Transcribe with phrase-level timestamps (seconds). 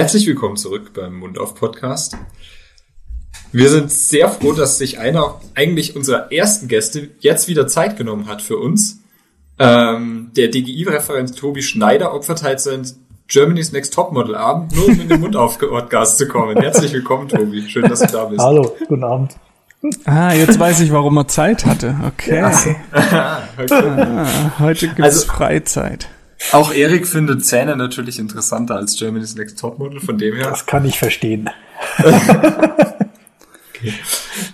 [0.00, 2.16] Herzlich willkommen zurück beim Mundauf Podcast.
[3.52, 8.26] Wir sind sehr froh, dass sich einer eigentlich unserer ersten Gäste jetzt wieder Zeit genommen
[8.26, 9.00] hat für uns.
[9.58, 12.90] Ähm, der DGI-Referent Tobi Schneider opfert halt sein
[13.28, 16.56] Germany's Next Topmodel Abend, nur um in den Mundauf Podcast zu kommen.
[16.56, 17.68] Herzlich willkommen, Tobi.
[17.68, 18.40] Schön, dass du da bist.
[18.40, 19.36] Hallo, guten Abend.
[20.06, 21.94] Ah, jetzt weiß ich, warum er Zeit hatte.
[22.06, 22.38] Okay.
[22.38, 22.48] Ja.
[23.58, 23.82] okay.
[23.84, 26.08] Ah, heute gibt's also, Freizeit.
[26.52, 30.50] Auch Erik findet Zähne natürlich interessanter als Germany's Next Topmodel, von dem her.
[30.50, 31.50] Das kann ich verstehen.
[31.98, 33.94] okay.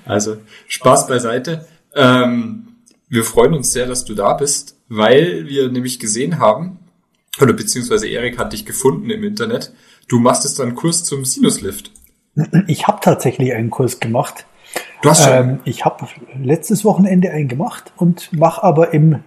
[0.05, 0.37] Also,
[0.69, 1.67] Spaß beiseite.
[1.95, 2.77] Ähm,
[3.09, 6.79] wir freuen uns sehr, dass du da bist, weil wir nämlich gesehen haben,
[7.41, 9.73] oder beziehungsweise Erik hat dich gefunden im Internet.
[10.09, 11.91] Du machst jetzt einen Kurs zum Sinuslift.
[12.67, 14.47] Ich habe tatsächlich einen Kurs gemacht.
[15.03, 15.33] Du hast schon.
[15.33, 16.07] Ähm, ich habe
[16.41, 19.23] letztes Wochenende einen gemacht und mache aber im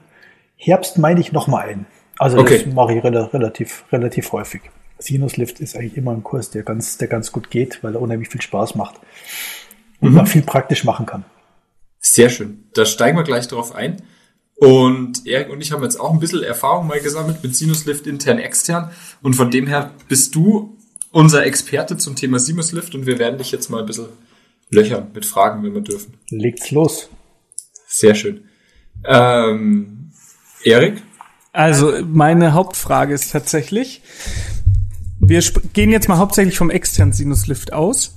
[0.56, 1.86] Herbst meine ich nochmal einen.
[2.20, 2.64] Also okay.
[2.64, 4.62] das mache ich relativ, relativ häufig.
[5.00, 8.30] Sinuslift ist eigentlich immer ein Kurs, der ganz, der ganz gut geht, weil er unheimlich
[8.30, 8.96] viel Spaß macht
[10.02, 10.16] und mhm.
[10.16, 11.24] man viel praktisch machen kann.
[12.00, 12.66] Sehr schön.
[12.74, 14.02] Da steigen wir gleich drauf ein.
[14.56, 18.40] Und Erik und ich haben jetzt auch ein bisschen Erfahrung mal gesammelt mit Sinuslift intern,
[18.40, 18.92] extern.
[19.22, 20.78] Und von dem her bist du
[21.12, 24.10] unser Experte zum Thema Sinuslift und wir werden dich jetzt mal ein bisschen
[24.70, 26.16] löchern mit Fragen, wenn wir dürfen.
[26.30, 27.10] Legt's los.
[27.88, 28.44] Sehr schön.
[29.06, 30.12] Ähm,
[30.66, 31.02] Erik,
[31.60, 34.02] also meine Hauptfrage ist tatsächlich,
[35.20, 35.44] wir
[35.74, 38.16] gehen jetzt mal hauptsächlich vom externen Sinuslift aus.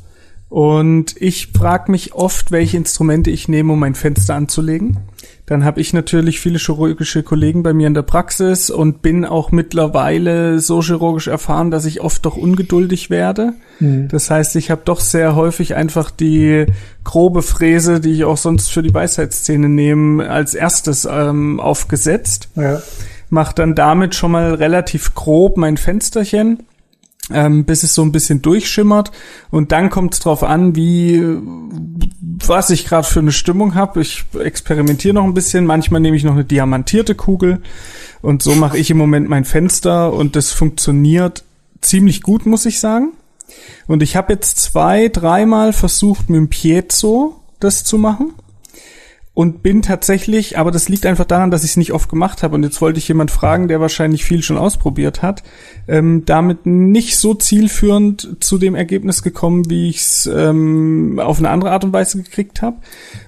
[0.49, 4.99] Und ich frage mich oft, welche Instrumente ich nehme, um mein Fenster anzulegen.
[5.45, 9.51] Dann habe ich natürlich viele chirurgische Kollegen bei mir in der Praxis und bin auch
[9.51, 13.55] mittlerweile so chirurgisch erfahren, dass ich oft doch ungeduldig werde.
[13.81, 14.07] Mhm.
[14.07, 16.67] Das heißt, ich habe doch sehr häufig einfach die
[17.03, 22.51] grobe Fräse, die ich auch sonst für die Weisheitszähne nehme, als erstes ähm, aufgesetzt.
[22.55, 22.83] Ja
[23.33, 26.65] mache dann damit schon mal relativ grob mein Fensterchen,
[27.33, 29.11] ähm, bis es so ein bisschen durchschimmert.
[29.51, 31.25] Und dann kommt es drauf an, wie
[32.21, 34.03] was ich gerade für eine Stimmung habe.
[34.03, 35.65] Ich experimentiere noch ein bisschen.
[35.65, 37.63] Manchmal nehme ich noch eine diamantierte Kugel.
[38.21, 41.43] Und so mache ich im Moment mein Fenster und das funktioniert
[41.81, 43.13] ziemlich gut, muss ich sagen.
[43.87, 48.35] Und ich habe jetzt zwei, dreimal versucht, mit dem Piezo das zu machen
[49.35, 52.55] und bin tatsächlich, aber das liegt einfach daran, dass ich es nicht oft gemacht habe
[52.55, 55.43] und jetzt wollte ich jemand fragen, der wahrscheinlich viel schon ausprobiert hat,
[55.89, 61.49] ähm, damit nicht so zielführend zu dem Ergebnis gekommen, wie ich es ähm, auf eine
[61.49, 62.77] andere Art und Weise gekriegt habe.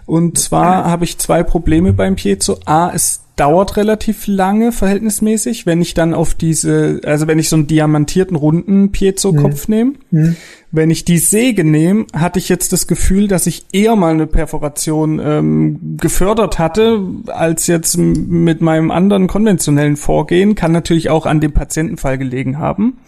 [0.05, 2.59] Und zwar habe ich zwei Probleme beim Piezo.
[2.67, 7.57] A, es dauert relativ lange verhältnismäßig, wenn ich dann auf diese, also wenn ich so
[7.57, 9.75] einen diamantierten runden Piezo-Kopf mhm.
[9.75, 9.93] nehme.
[10.11, 10.37] Mhm.
[10.77, 14.27] Wenn ich die Säge nehme, hatte ich jetzt das Gefühl, dass ich eher mal eine
[14.27, 20.57] Perforation ähm, gefördert hatte, als jetzt mit meinem anderen konventionellen Vorgehen.
[20.57, 22.99] Kann natürlich auch an dem Patientenfall gelegen haben.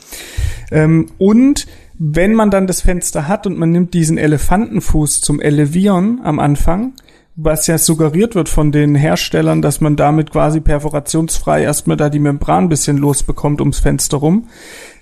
[0.71, 1.67] Ähm, und
[1.99, 6.93] wenn man dann das Fenster hat und man nimmt diesen Elefantenfuß zum Elevieren am Anfang,
[7.37, 12.19] was ja suggeriert wird von den Herstellern, dass man damit quasi perforationsfrei erstmal da die
[12.19, 14.49] Membran ein bisschen losbekommt ums Fenster rum,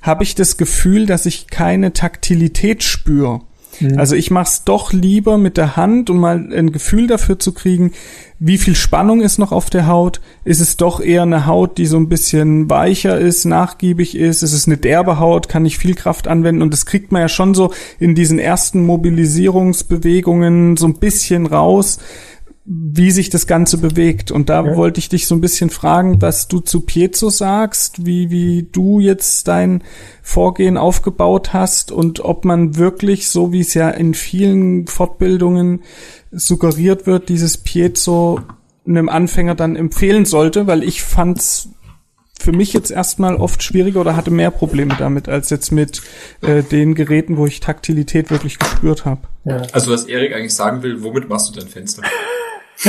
[0.05, 3.41] habe ich das Gefühl, dass ich keine Taktilität spüre.
[3.81, 3.99] Mhm.
[3.99, 7.53] Also ich mache es doch lieber mit der Hand, um mal ein Gefühl dafür zu
[7.53, 7.93] kriegen,
[8.39, 10.21] wie viel Spannung ist noch auf der Haut.
[10.45, 14.43] Ist es doch eher eine Haut, die so ein bisschen weicher ist, nachgiebig ist?
[14.43, 15.49] Ist es eine derbe Haut?
[15.49, 16.61] Kann ich viel Kraft anwenden?
[16.61, 21.99] Und das kriegt man ja schon so in diesen ersten Mobilisierungsbewegungen so ein bisschen raus
[22.67, 24.31] wie sich das Ganze bewegt.
[24.31, 24.77] Und da ja.
[24.77, 29.01] wollte ich dich so ein bisschen fragen, was du zu Piezo sagst, wie, wie du
[29.01, 29.83] jetzt dein
[30.23, 35.83] Vorgehen aufgebaut hast und ob man wirklich, so wie es ja in vielen Fortbildungen
[36.31, 38.41] suggeriert wird, dieses Piezo
[38.87, 41.69] einem Anfänger dann empfehlen sollte, weil ich fand's
[42.39, 46.03] für mich jetzt erstmal oft schwieriger oder hatte mehr Probleme damit als jetzt mit
[46.43, 49.23] äh, den Geräten, wo ich Taktilität wirklich gespürt habe.
[49.45, 49.63] Ja.
[49.73, 52.03] Also was Erik eigentlich sagen will, womit machst du dein Fenster?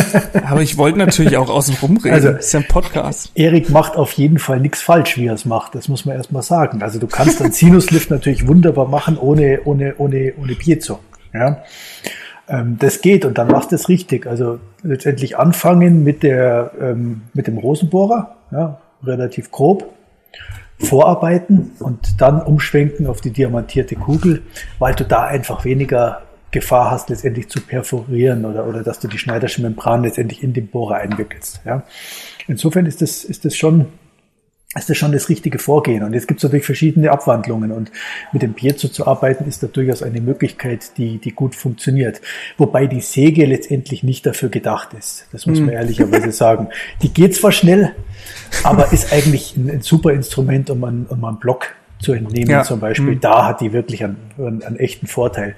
[0.45, 2.13] Aber ich wollte natürlich auch außen rum reden.
[2.13, 3.31] Also, das ist ja ein Podcast.
[3.36, 5.75] Erik macht auf jeden Fall nichts falsch, wie er es macht.
[5.75, 6.81] Das muss man erstmal sagen.
[6.81, 11.00] Also du kannst einen Sinuslift natürlich wunderbar machen ohne, ohne, ohne, ohne Piezo.
[11.33, 11.63] Ja.
[12.47, 14.27] Ähm, das geht und dann machst du es richtig.
[14.27, 19.91] Also letztendlich anfangen mit der, ähm, mit dem Rosenbohrer, ja, relativ grob.
[20.77, 24.41] Vorarbeiten und dann umschwenken auf die diamantierte Kugel,
[24.77, 26.24] weil du da einfach weniger
[26.55, 30.67] Gefahr hast, letztendlich zu perforieren oder, oder dass du die Schneidersche Membran letztendlich in den
[30.67, 31.59] Bohrer einwickelst.
[31.65, 31.83] Ja.
[32.47, 33.87] Insofern ist das, ist das schon
[34.77, 36.03] ist das schon das richtige Vorgehen.
[36.03, 37.71] Und jetzt gibt es natürlich verschiedene Abwandlungen.
[37.71, 37.91] Und
[38.33, 42.19] mit dem Piezo zu arbeiten, ist da durchaus eine Möglichkeit, die, die gut funktioniert.
[42.57, 45.27] Wobei die Säge letztendlich nicht dafür gedacht ist.
[45.31, 45.75] Das muss man hm.
[45.75, 46.67] ehrlicherweise sagen.
[47.01, 47.93] Die geht zwar schnell,
[48.63, 51.67] aber ist eigentlich ein, ein super Instrument, um einen, um einen Block
[51.99, 52.63] zu entnehmen Ja.
[52.63, 53.15] zum Beispiel.
[53.15, 53.21] Mhm.
[53.21, 55.55] Da hat die wirklich einen, einen, einen echten Vorteil.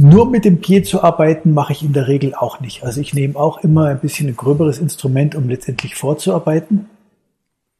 [0.00, 2.84] Nur mit dem Pied zu arbeiten, mache ich in der Regel auch nicht.
[2.84, 6.88] Also ich nehme auch immer ein bisschen ein gröberes Instrument, um letztendlich vorzuarbeiten.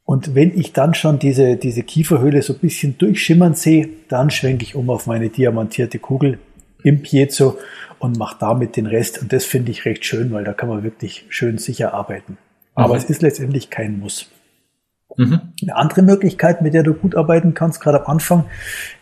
[0.02, 4.64] Und wenn ich dann schon diese, diese Kieferhöhle so ein bisschen durchschimmern sehe, dann schwenke
[4.64, 6.40] ich um auf meine diamantierte Kugel
[6.82, 7.56] im Piezo
[8.00, 9.22] und mache damit den Rest.
[9.22, 12.36] Und das finde ich recht schön, weil da kann man wirklich schön sicher arbeiten.
[12.74, 12.98] Aber Mhm.
[12.98, 14.28] es ist letztendlich kein Muss.
[15.16, 15.40] Mhm.
[15.62, 18.44] Eine andere Möglichkeit, mit der du gut arbeiten kannst, gerade am Anfang,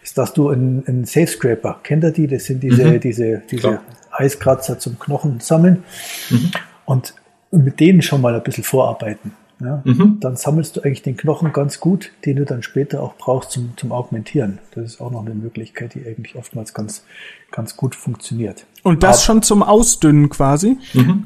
[0.02, 2.26] ist, dass du einen, einen Safe Scraper, kennt ihr die?
[2.26, 3.00] Das sind diese, Mhm.
[3.00, 3.82] diese, diese Klar.
[4.12, 5.82] Eiskratzer zum Knochen sammeln
[6.30, 6.50] Mhm.
[6.86, 7.14] und
[7.50, 9.32] mit denen schon mal ein bisschen vorarbeiten.
[9.58, 9.80] Ja?
[9.84, 10.18] Mhm.
[10.20, 13.72] Dann sammelst du eigentlich den Knochen ganz gut, den du dann später auch brauchst zum,
[13.76, 14.58] zum Augmentieren.
[14.74, 17.04] Das ist auch noch eine Möglichkeit, die eigentlich oftmals ganz,
[17.50, 18.66] ganz gut funktioniert.
[18.82, 20.76] Und das Aber- schon zum Ausdünnen quasi.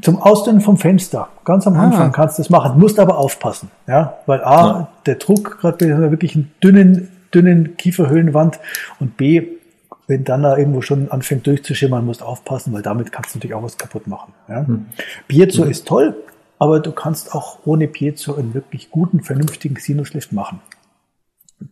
[0.03, 1.29] Zum Ausdünnen vom Fenster.
[1.44, 1.85] Ganz am Ah.
[1.87, 2.79] Anfang kannst du das machen.
[2.79, 3.71] Musst aber aufpassen.
[3.88, 4.88] Ja, weil A, Ja.
[5.06, 8.61] der Druck, gerade bei einer wirklich einen dünnen, dünnen Kieferhöhlenwand
[9.00, 9.49] und B,
[10.06, 13.55] wenn dann da irgendwo schon anfängt durchzuschimmern, musst du aufpassen, weil damit kannst du natürlich
[13.55, 14.33] auch was kaputt machen.
[14.49, 14.67] Ja.
[15.29, 16.17] Piezo ist toll,
[16.61, 20.61] aber du kannst auch ohne Piezo einen wirklich guten, vernünftigen Sinuslift machen.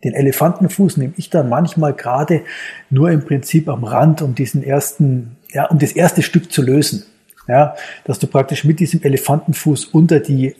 [0.02, 2.42] Den Elefantenfuß nehme ich dann manchmal gerade
[2.88, 7.04] nur im Prinzip am Rand, um diesen ersten, ja, um das erste Stück zu lösen.
[7.46, 10.54] Ja, dass du praktisch mit diesem Elefantenfuß unter die,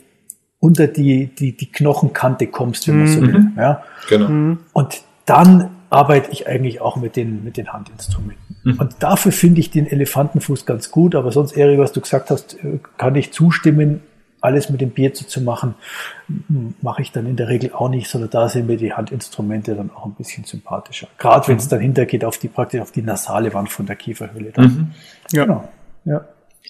[0.61, 3.47] unter die, die, die Knochenkante kommst, wenn man so will.
[3.57, 3.83] Ja.
[4.09, 4.59] Genau.
[4.73, 8.79] Und dann arbeite ich eigentlich auch mit den, mit den Handinstrumenten.
[8.79, 12.63] Und dafür finde ich den Elefantenfuß ganz gut, aber sonst, Erik, was du gesagt hast,
[12.63, 14.03] äh, kann ich zustimmen,
[14.41, 15.75] alles mit dem Bierzo zu machen,
[16.29, 19.75] m- mache ich dann in der Regel auch nicht, sondern da sind mir die Handinstrumente
[19.75, 21.09] dann auch ein bisschen sympathischer.
[21.19, 24.53] Gerade wenn es dann hintergeht auf die praktisch auf die nasale Wand von der Kieferhöhle.
[24.53, 24.65] Dann.
[24.65, 24.91] Mhm.
[25.33, 25.45] Ja.
[25.45, 25.69] Genau.
[26.05, 26.25] Ja.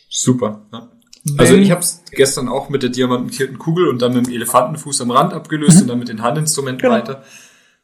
[0.08, 0.60] Super.
[0.72, 0.88] Ja.
[1.36, 5.00] Also ich habe es gestern auch mit der diamantierten Kugel und dann mit dem Elefantenfuß
[5.02, 6.94] am Rand abgelöst und dann mit den Handinstrumenten Genau.
[6.94, 7.22] weiter.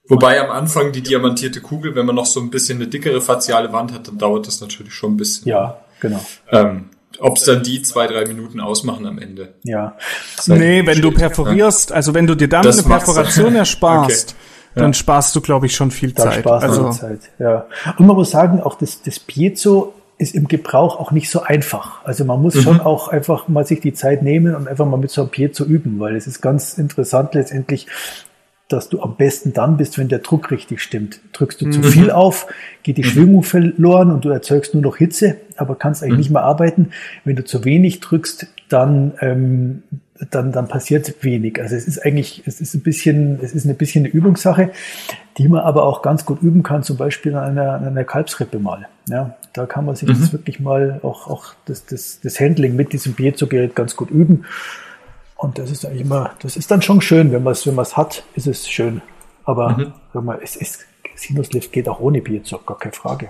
[0.08, 3.72] Wobei am Anfang die diamantierte Kugel, wenn man noch so ein bisschen eine dickere faziale
[3.72, 5.48] Wand hat, dann dauert das natürlich schon ein bisschen.
[5.48, 6.24] ja, genau.
[6.50, 9.54] Ähm, Ob es dann die zwei, drei Minuten ausmachen am Ende.
[9.62, 9.96] Ja.
[10.46, 12.88] Nee, wenn du perforierst, also wenn du dir damit Das eine.
[12.88, 14.34] Perforation ersparst,
[14.74, 14.80] Okay.
[14.80, 16.40] dann sparst du, glaube ich, schon viel Da Zeit.
[16.40, 17.20] Spaß also, Zeit.
[17.38, 17.66] Ja.
[17.96, 22.04] Und man muss sagen, auch das, das Piezo ist im Gebrauch auch nicht so einfach.
[22.04, 25.12] Also man muss schon auch einfach mal sich die Zeit nehmen und einfach mal mit
[25.12, 27.86] so einem Piezo üben, weil es ist ganz interessant letztendlich,
[28.68, 31.20] dass du am besten dann bist, wenn der Druck richtig stimmt.
[31.32, 32.46] Drückst du zu viel auf,
[32.82, 36.42] geht die Schwingung verloren und du erzeugst nur noch Hitze, aber kannst eigentlich nicht mehr
[36.42, 36.90] arbeiten.
[37.24, 39.82] Wenn du zu wenig drückst, dann, ähm,
[40.30, 41.60] dann, dann passiert wenig.
[41.60, 44.70] Also es ist eigentlich, es ist ein bisschen, es ist ein bisschen eine Übungssache,
[45.36, 48.58] die man aber auch ganz gut üben kann, zum Beispiel an einer, an einer Kalbsrippe
[48.58, 48.88] mal.
[49.08, 52.94] Ja, da kann man sich jetzt wirklich mal auch, auch das, das, das Handling mit
[52.94, 54.46] diesem Piezo-Gerät ganz gut üben.
[55.44, 57.82] Und das ist eigentlich immer, das ist dann schon schön, wenn man es, wenn man
[57.84, 59.02] es hat, ist es schön.
[59.44, 63.28] Aber wenn man, es ist, Sinuslift geht auch ohne Piezo, gar keine Frage.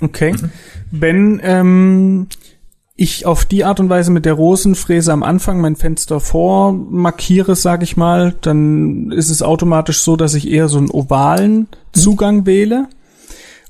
[0.00, 0.36] okay.
[0.92, 2.28] Wenn ähm,
[2.94, 7.82] ich auf die Art und Weise mit der Rosenfräse am Anfang mein Fenster vormarkiere, sage
[7.82, 12.88] ich mal, dann ist es automatisch so, dass ich eher so einen ovalen Zugang wähle.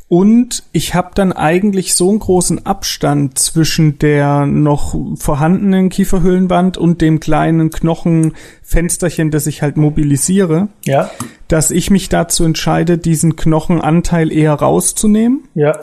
[0.09, 7.01] Und ich habe dann eigentlich so einen großen Abstand zwischen der noch vorhandenen Kieferhöhlenwand und
[7.01, 11.11] dem kleinen Knochenfensterchen, das ich halt mobilisiere, Ja,
[11.49, 15.49] dass ich mich dazu entscheide, diesen Knochenanteil eher rauszunehmen.
[15.55, 15.77] ja,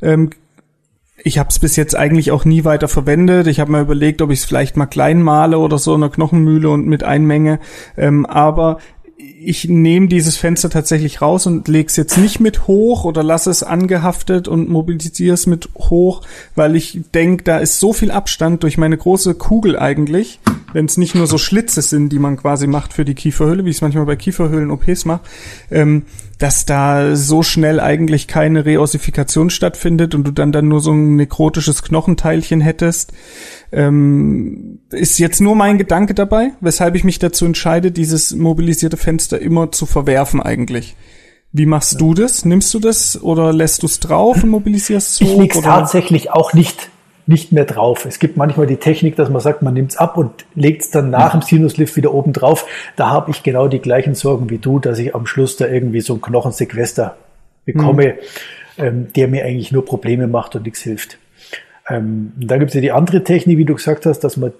[0.00, 0.30] Ähm,
[1.22, 3.46] ich habe es bis jetzt eigentlich auch nie weiter verwendet.
[3.46, 6.12] Ich habe mir überlegt, ob ich es vielleicht mal klein male oder so in einer
[6.12, 7.58] Knochenmühle und mit einmenge.
[7.96, 8.78] Ähm, aber
[9.18, 13.50] ich nehme dieses Fenster tatsächlich raus und lege es jetzt nicht mit hoch oder lasse
[13.50, 16.22] es angehaftet und mobilisiere es mit hoch,
[16.54, 20.40] weil ich denke, da ist so viel Abstand durch meine große Kugel eigentlich,
[20.74, 23.70] wenn es nicht nur so Schlitze sind, die man quasi macht für die Kieferhöhle, wie
[23.70, 25.22] ich es manchmal bei Kieferhöhlen-OPs mache,
[25.70, 26.02] ähm,
[26.38, 31.16] dass da so schnell eigentlich keine Reossifikation stattfindet und du dann dann nur so ein
[31.16, 33.12] nekrotisches Knochenteilchen hättest.
[33.72, 39.40] Ähm, ist jetzt nur mein Gedanke dabei, weshalb ich mich dazu entscheide, dieses mobilisierte Fenster
[39.40, 40.94] immer zu verwerfen eigentlich.
[41.52, 42.44] Wie machst du das?
[42.44, 45.68] Nimmst du das oder lässt du es drauf und mobilisierst es Ich leg's oder?
[45.68, 46.90] tatsächlich auch nicht,
[47.26, 48.06] nicht mehr drauf.
[48.06, 51.32] Es gibt manchmal die Technik, dass man sagt, man nimmt's ab und legt's dann nach
[51.32, 52.66] dem Sinuslift wieder oben drauf.
[52.94, 56.00] Da habe ich genau die gleichen Sorgen wie du, dass ich am Schluss da irgendwie
[56.00, 57.16] so einen Knochensequester
[57.64, 58.14] bekomme,
[58.78, 61.18] ähm, der mir eigentlich nur Probleme macht und nichts hilft.
[61.88, 64.52] Ähm, dann gibt's ja die andere Technik, wie du gesagt hast, dass man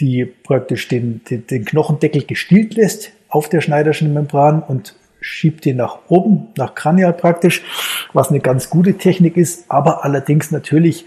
[0.00, 5.76] die praktisch den, den, den Knochendeckel gestielt lässt auf der Schneiderschen Membran und schiebt den
[5.76, 7.62] nach oben, nach Kranial praktisch,
[8.12, 11.04] was eine ganz gute Technik ist, aber allerdings natürlich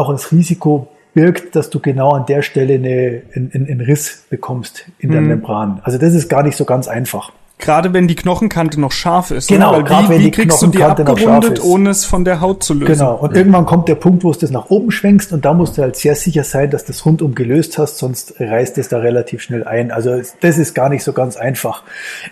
[0.00, 4.84] auch das Risiko birgt, dass du genau an der Stelle eine, einen, einen Riss bekommst
[4.98, 5.80] in der Membran.
[5.82, 7.32] Also das ist gar nicht so ganz einfach.
[7.58, 9.48] Gerade wenn die Knochenkante noch scharf ist.
[9.48, 9.84] Genau, ne?
[9.84, 11.64] gerade wie, wenn wie die kriegst du die Knochenkante noch scharf abgerundet, ist.
[11.64, 12.92] ohne es von der Haut zu lösen?
[12.94, 13.16] Genau.
[13.16, 15.82] Und irgendwann kommt der Punkt, wo du das nach oben schwenkst und da musst du
[15.82, 19.42] halt sehr sicher sein, dass du das rundum gelöst hast, sonst reißt es da relativ
[19.42, 19.90] schnell ein.
[19.90, 21.82] Also es- das ist gar nicht so ganz einfach.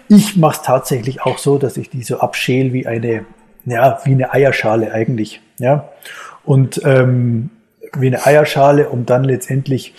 [0.09, 3.27] Ich mache es tatsächlich auch so, dass ich die so abschäle wie eine,
[3.67, 5.43] ja, wie eine Eierschale eigentlich.
[5.59, 5.89] Ja.
[6.47, 7.51] Und ähm,
[7.97, 9.95] wie eine Eierschale, um dann letztendlich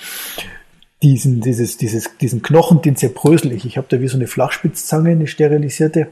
[1.02, 3.66] diesen, dieses, dieses, diesen Knochen, den zerbrösel ich.
[3.66, 6.08] Ich habe da wie so eine Flachspitzzange, eine sterilisierte,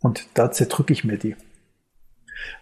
[0.00, 1.36] und da zerdrücke ich mir die.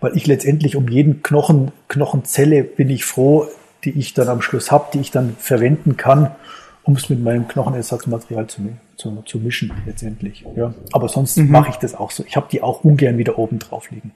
[0.00, 3.46] Weil ich letztendlich um jeden Knochen, Knochenzelle bin ich froh,
[3.84, 6.34] die ich dann am Schluss habe, die ich dann verwenden kann,
[6.82, 10.44] um es mit meinem Knochenersatzmaterial zu, zu, zu mischen letztendlich.
[10.56, 10.74] Ja.
[10.92, 12.24] Aber sonst mache ich das auch so.
[12.26, 14.12] Ich habe die auch ungern wieder oben drauf liegen.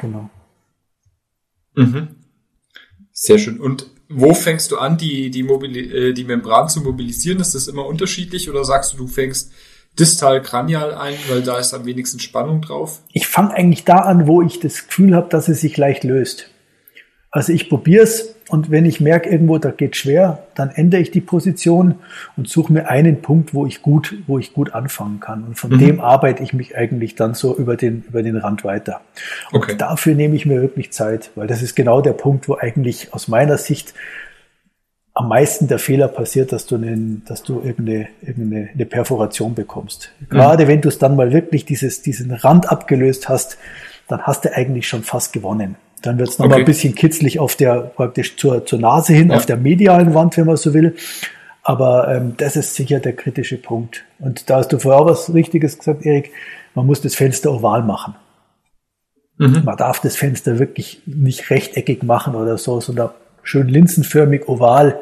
[0.00, 0.30] Genau.
[1.74, 2.08] Mhm.
[3.12, 3.60] Sehr schön.
[3.60, 7.40] Und wo fängst du an, die, die, Mobili äh, die Membran zu mobilisieren?
[7.40, 9.52] Ist das immer unterschiedlich oder sagst du, du fängst
[9.98, 13.02] distal kranial ein, weil da ist am wenigsten Spannung drauf?
[13.12, 16.50] Ich fange eigentlich da an, wo ich das Gefühl habe, dass es sich leicht löst.
[17.30, 21.10] Also ich probiere es und wenn ich merke, irgendwo da geht schwer, dann ändere ich
[21.10, 21.94] die Position
[22.36, 25.44] und suche mir einen Punkt, wo ich gut, wo ich gut anfangen kann.
[25.44, 25.78] Und von Mhm.
[25.78, 29.00] dem arbeite ich mich eigentlich dann so über den, über den Rand weiter.
[29.52, 29.76] Und Okay.
[29.78, 33.28] dafür nehme ich mir wirklich Zeit, weil das ist genau der Punkt, wo eigentlich aus
[33.28, 33.94] meiner Sicht
[35.14, 40.10] am meisten der Fehler passiert, dass du, einen, dass du irgendeine, irgendeine eine Perforation bekommst.
[40.28, 43.58] Gerade wenn du es dann mal wirklich dieses, diesen Rand abgelöst hast,
[44.08, 45.76] dann hast du eigentlich schon fast gewonnen.
[46.02, 46.62] Dann wird es nochmal Okay.
[46.62, 49.36] ein bisschen kitzlig auf der, praktisch zur, zur Nase hin, Ja.
[49.36, 50.96] auf der medialen Wand, wenn man so will.
[51.62, 54.04] Aber ähm, das ist sicher der kritische Punkt.
[54.18, 56.32] Und da hast du vorher auch was Richtiges gesagt, Erik.
[56.74, 58.14] Man muss das Fenster oval machen.
[59.38, 59.62] Mhm.
[59.64, 63.10] Man darf das Fenster wirklich nicht rechteckig machen oder so, sondern
[63.42, 64.98] schön linsenförmig, oval.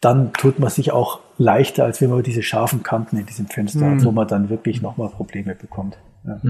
[0.00, 3.90] Dann tut man sich auch leichter, als wenn man diese scharfen Kanten in diesem Fenster
[3.90, 5.96] hat, wo man dann wirklich nochmal Probleme bekommt.
[6.24, 6.40] Ja.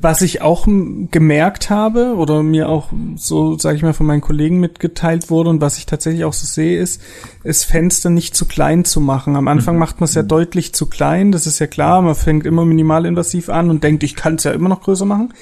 [0.00, 4.60] Was ich auch gemerkt habe oder mir auch so, sage ich mal, von meinen Kollegen
[4.60, 7.00] mitgeteilt wurde und was ich tatsächlich auch so sehe, ist,
[7.44, 9.36] das Fenster nicht zu klein zu machen.
[9.36, 12.46] Am Anfang macht man es ja deutlich zu klein, das ist ja klar, man fängt
[12.46, 15.34] immer minimalinvasiv an und denkt, ich kann es ja immer noch größer machen.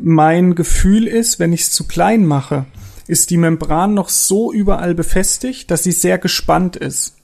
[0.00, 2.66] Mein Gefühl ist, wenn ich es zu klein mache,
[3.06, 7.17] ist die Membran noch so überall befestigt, dass sie sehr gespannt ist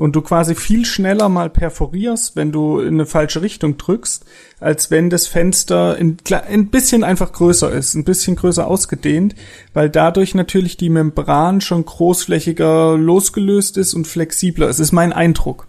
[0.00, 4.24] und du quasi viel schneller mal perforierst, wenn du in eine falsche Richtung drückst,
[4.58, 9.34] als wenn das Fenster ein, kle- ein bisschen einfach größer ist, ein bisschen größer ausgedehnt,
[9.74, 14.68] weil dadurch natürlich die Membran schon großflächiger losgelöst ist und flexibler.
[14.68, 15.66] Es ist mein Eindruck.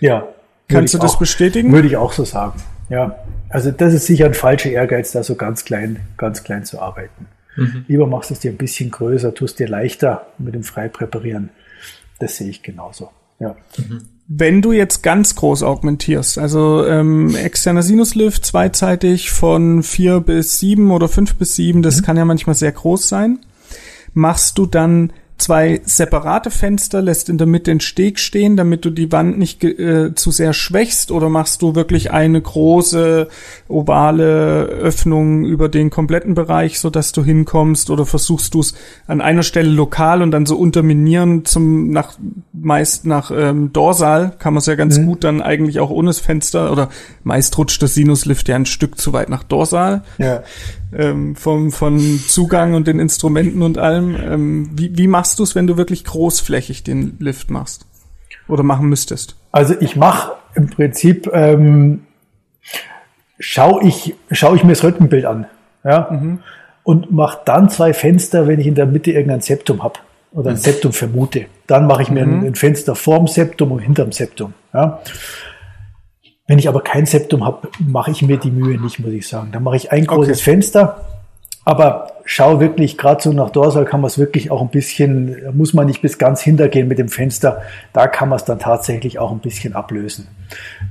[0.00, 0.28] Ja.
[0.68, 1.72] Kannst du das bestätigen?
[1.72, 2.62] Würde ich auch so sagen.
[2.90, 3.16] Ja.
[3.48, 7.26] Also das ist sicher ein falscher Ehrgeiz, da so ganz klein, ganz klein zu arbeiten.
[7.88, 11.50] Lieber machst du es dir ein bisschen größer, tust dir leichter mit dem Freipräparieren.
[12.18, 13.10] Das sehe ich genauso.
[13.38, 13.56] Ja.
[14.28, 20.90] Wenn du jetzt ganz groß augmentierst, also ähm, externer Sinuslift zweizeitig von vier bis sieben
[20.90, 23.40] oder fünf bis sieben, das kann ja manchmal sehr groß sein,
[24.14, 28.90] machst du dann zwei separate Fenster, lässt in der Mitte den Steg stehen, damit du
[28.90, 33.28] die Wand nicht äh, zu sehr schwächst, oder machst du wirklich eine große
[33.68, 38.74] ovale Öffnung über den kompletten Bereich, so dass du hinkommst, oder versuchst du es
[39.06, 42.14] an einer Stelle lokal und dann so unterminieren zum nach
[42.52, 44.34] meist nach ähm, Dorsal?
[44.38, 46.88] Kann man es ja ganz gut dann eigentlich auch ohne das Fenster oder
[47.24, 50.02] meist rutscht das Sinuslift ja ein Stück zu weit nach Dorsal.
[50.18, 50.42] Ja.
[50.96, 54.16] Ähm, vom, von Zugang und den Instrumenten und allem.
[54.16, 57.86] Ähm, wie, wie machst du es, wenn du wirklich großflächig den Lift machst?
[58.48, 59.36] Oder machen müsstest?
[59.52, 62.02] Also ich mache im Prinzip, ähm,
[63.38, 65.46] schaue ich, schau ich mir das Röntgenbild an.
[65.84, 66.38] Ja?
[66.82, 70.00] Und mache dann zwei Fenster, wenn ich in der Mitte irgendein Septum habe
[70.32, 71.46] oder ein Septum vermute.
[71.66, 74.54] Dann mache ich mir ein, ein Fenster vorm Septum und hinterm Septum.
[74.72, 75.00] Ja?
[76.52, 79.52] Wenn ich aber kein Septum habe, mache ich mir die Mühe nicht, muss ich sagen.
[79.52, 80.50] Dann mache ich ein großes Okay.
[80.50, 81.02] Fenster,
[81.64, 85.72] aber schau wirklich, gerade so nach Dorsal kann man es wirklich auch ein bisschen, muss
[85.72, 87.62] man nicht bis ganz hintergehen mit dem Fenster,
[87.94, 90.28] da kann man es dann tatsächlich auch ein bisschen ablösen.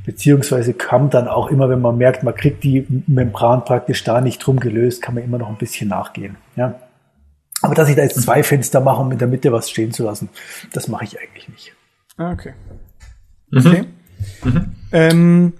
[0.03, 4.39] Beziehungsweise kann dann auch immer, wenn man merkt, man kriegt die Membran praktisch da nicht
[4.39, 6.37] drum gelöst, kann man immer noch ein bisschen nachgehen.
[6.55, 6.73] Ja.
[7.61, 10.05] Aber dass ich da jetzt zwei Fenster mache, um in der Mitte was stehen zu
[10.05, 10.29] lassen,
[10.73, 11.71] das mache ich eigentlich nicht.
[12.17, 12.53] Ah, okay.
[14.45, 14.61] Okay.
[14.91, 15.53] Ähm,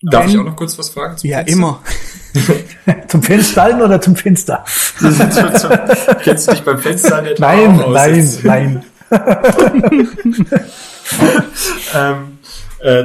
[0.00, 1.16] Darf Wenn- ich auch noch kurz was fragen?
[1.16, 1.52] zum ja, Fenster?
[1.56, 1.82] immer.
[3.08, 4.64] Zum Fenster oder zum Fenster?
[6.22, 8.84] Kennst du dich beim Fenster nicht Nein, nein, Jetzt- nein.
[11.94, 12.38] ähm,
[12.80, 13.04] äh,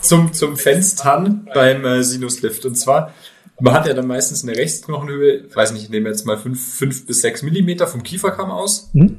[0.00, 2.64] zum, zum Fenstern beim äh, Sinuslift.
[2.66, 3.12] Und zwar,
[3.60, 6.74] man hat ja dann meistens eine Rechtsknochenhöhe, ich weiß nicht, ich nehme jetzt mal fünf
[6.76, 8.90] fünf bis sechs Millimeter vom Kieferkamm aus.
[8.92, 9.18] Hm?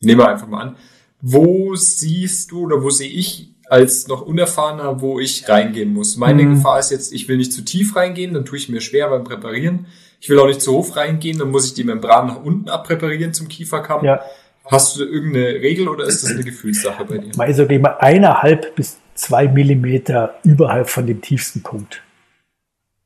[0.00, 0.76] Nehmen wir einfach mal an.
[1.22, 6.16] Wo siehst du oder wo sehe ich als noch unerfahrener, wo ich reingehen muss?
[6.16, 6.56] Meine mhm.
[6.56, 9.24] Gefahr ist jetzt, ich will nicht zu tief reingehen, dann tue ich mir schwer beim
[9.24, 9.86] Präparieren.
[10.20, 13.32] Ich will auch nicht zu hoch reingehen, dann muss ich die Membran nach unten abpräparieren
[13.32, 14.04] zum Kieferkamm.
[14.04, 14.20] Ja.
[14.64, 17.32] Hast du irgendeine Regel oder ist das eine Gefühlssache bei dir?
[17.38, 22.02] Also geh mal eineinhalb bis zwei Millimeter überhalb von dem tiefsten Punkt.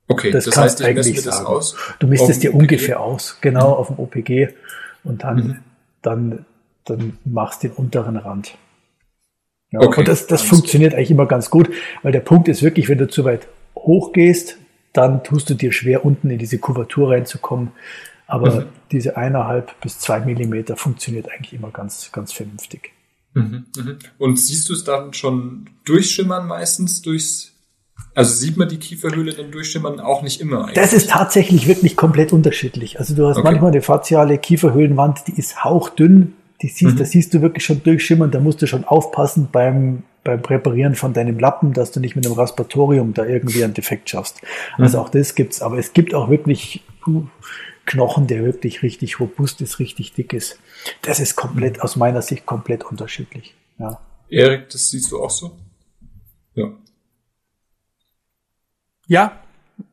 [0.08, 1.76] Okay, das, das heißt, ich messe mir das aus.
[1.99, 2.61] Du misst es dir OPG?
[2.61, 3.75] ungefähr aus, genau, mhm.
[3.75, 4.49] auf dem OPG.
[5.04, 5.58] Und dann, mhm.
[6.02, 6.46] dann,
[6.86, 8.56] dann machst du den unteren Rand.
[9.70, 10.00] Ja, okay.
[10.00, 11.70] Und das, das funktioniert eigentlich immer ganz gut,
[12.02, 14.58] weil der Punkt ist wirklich, wenn du zu weit hoch gehst,
[14.92, 17.72] dann tust du dir schwer, unten in diese Kuvertur reinzukommen.
[18.26, 18.66] Aber mhm.
[18.90, 22.92] diese eineinhalb bis zwei Millimeter funktioniert eigentlich immer ganz, ganz vernünftig.
[23.34, 23.98] Mhm, mhm.
[24.18, 27.52] Und siehst du es dann schon durchschimmern meistens durchs
[28.14, 30.74] also sieht man die Kieferhöhle dann durchschimmern auch nicht immer eigentlich.
[30.74, 32.98] Das ist tatsächlich wirklich komplett unterschiedlich.
[32.98, 33.44] Also du hast okay.
[33.44, 36.98] manchmal eine faziale Kieferhöhlenwand, die ist hauchdünn, die siehst, mhm.
[36.98, 41.12] da siehst du wirklich schon durchschimmern, da musst du schon aufpassen beim, beim Präparieren von
[41.12, 44.40] deinem Lappen, dass du nicht mit einem Raspatorium da irgendwie einen Defekt schaffst.
[44.78, 45.04] Also mhm.
[45.04, 46.82] auch das gibt's, aber es gibt auch wirklich
[47.84, 50.58] Knochen, der wirklich richtig robust ist, richtig dick ist.
[51.02, 51.82] Das ist komplett, mhm.
[51.82, 53.54] aus meiner Sicht komplett unterschiedlich.
[53.78, 54.00] Ja.
[54.28, 55.56] Erik, das siehst du auch so?
[56.54, 56.72] Ja.
[59.06, 59.40] Ja.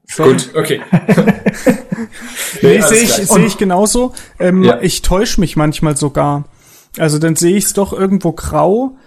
[0.05, 0.31] Sorry.
[0.31, 0.81] Gut, okay.
[2.61, 4.13] nee, sehe ich, seh ich genauso.
[4.39, 4.81] Ähm, ja.
[4.81, 6.45] Ich täusche mich manchmal sogar.
[6.97, 8.97] Also dann sehe ich es doch irgendwo grau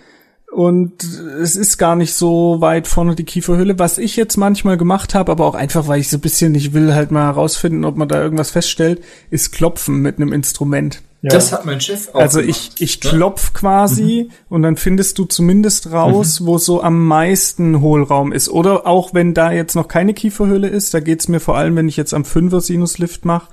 [0.56, 1.04] und
[1.42, 3.78] es ist gar nicht so weit vorne die Kieferhülle.
[3.78, 6.72] Was ich jetzt manchmal gemacht habe, aber auch einfach, weil ich so ein bisschen, ich
[6.72, 11.02] will halt mal herausfinden, ob man da irgendwas feststellt, ist Klopfen mit einem Instrument.
[11.20, 11.30] Ja.
[11.30, 12.20] Das hat mein Chef auch.
[12.20, 13.10] Also gemacht, ich, ich ne?
[13.10, 14.34] klopf quasi mhm.
[14.48, 16.46] und dann findest du zumindest raus, mhm.
[16.46, 18.48] wo so am meisten Hohlraum ist.
[18.48, 21.88] Oder auch wenn da jetzt noch keine Kieferhülle ist, da geht's mir vor allem, wenn
[21.88, 23.48] ich jetzt am Fünfer Sinuslift mache,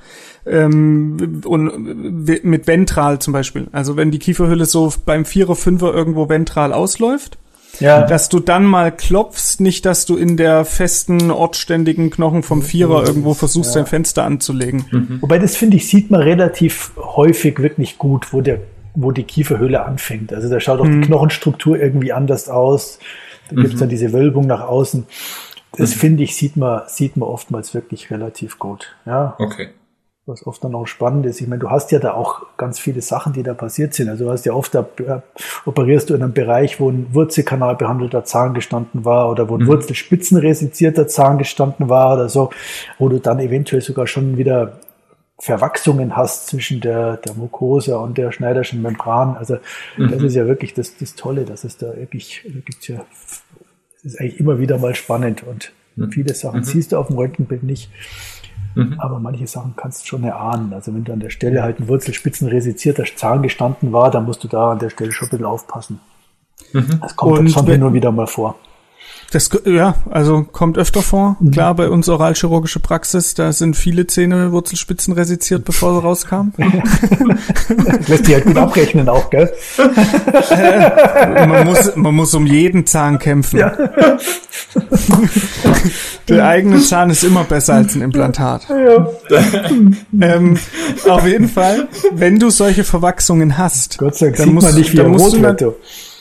[0.46, 3.68] ähm, und mit ventral zum Beispiel.
[3.72, 7.38] Also wenn die Kieferhülle so beim Vierer, Fünfer irgendwo ventral ausläuft,
[7.79, 8.03] ja.
[8.03, 13.06] Dass du dann mal klopfst, nicht, dass du in der festen, ortständigen Knochen vom Vierer
[13.06, 13.82] irgendwo versuchst, ja.
[13.82, 14.86] dein Fenster anzulegen.
[14.92, 15.18] Mhm.
[15.22, 18.60] Wobei das, finde ich, sieht man relativ häufig wirklich gut, wo der
[18.96, 20.34] wo die Kieferhöhle anfängt.
[20.34, 21.01] Also da schaut auch mhm.
[21.01, 23.00] die Knochenstruktur irgendwie anders aus.
[23.50, 23.79] Da gibt's mhm.
[23.79, 25.08] dann diese Wölbung nach außen.
[25.75, 26.00] Das mhm.
[26.00, 28.96] finde ich, sieht man, sieht man oftmals wirklich relativ gut.
[29.08, 29.34] Ja.
[29.40, 29.70] Okay
[30.25, 31.42] was oft dann auch spannend ist.
[31.42, 34.07] Ich meine, du hast ja da auch ganz viele Sachen, die da passiert sind.
[34.07, 35.20] Also du hast ja oft, da äh,
[35.66, 39.64] operierst du in einem Bereich, wo ein Wurzelkanal behandelter Zahn gestanden war oder wo ein
[39.64, 39.68] mhm.
[39.68, 42.51] Wurzelspitzenresizierter Zahn gestanden war oder so,
[43.00, 44.79] wo du dann eventuell sogar schon wieder
[45.40, 49.36] Verwachsungen hast zwischen der, der Mucosa und der schneiderschen Membran.
[49.36, 49.57] Also
[49.98, 50.09] mhm.
[50.09, 53.05] das ist ja wirklich das, das Tolle, dass es da wirklich, da gibt's ja,
[54.03, 56.12] das ist eigentlich immer wieder mal spannend und mhm.
[56.12, 56.64] viele Sachen mhm.
[56.64, 57.92] siehst du auf dem Röntgenbild nicht.
[58.75, 58.96] Mhm.
[59.00, 60.74] Aber manche Sachen kannst du schon erahnen.
[60.74, 64.48] Also wenn du an der Stelle halt ein wurzelspitzenresizierter Zahn gestanden war, dann musst du
[64.48, 66.00] da an der Stelle schon ein bisschen aufpassen.
[66.74, 67.00] Mhm.
[67.01, 68.55] Das kommt Und schon nur wieder mal vor.
[69.33, 71.37] Das, ja, also kommt öfter vor.
[71.39, 71.51] Mhm.
[71.51, 76.53] Klar, bei uns oralchirurgische Praxis, da sind viele Zähne Wurzelspitzen resiziert, bevor sie rauskamen.
[77.67, 79.51] das lässt sich halt gut abrechnen auch, gell?
[80.51, 83.57] Äh, man, muss, man muss um jeden Zahn kämpfen.
[83.57, 83.75] Ja.
[86.27, 88.67] Der eigene Zahn ist immer besser als ein Implantat.
[88.69, 89.09] Ja.
[90.22, 90.59] ähm,
[91.09, 94.93] auf jeden Fall, wenn du solche Verwachsungen hast, Gott sei Dank dann musst, man nicht
[94.93, 95.75] wie dann musst du,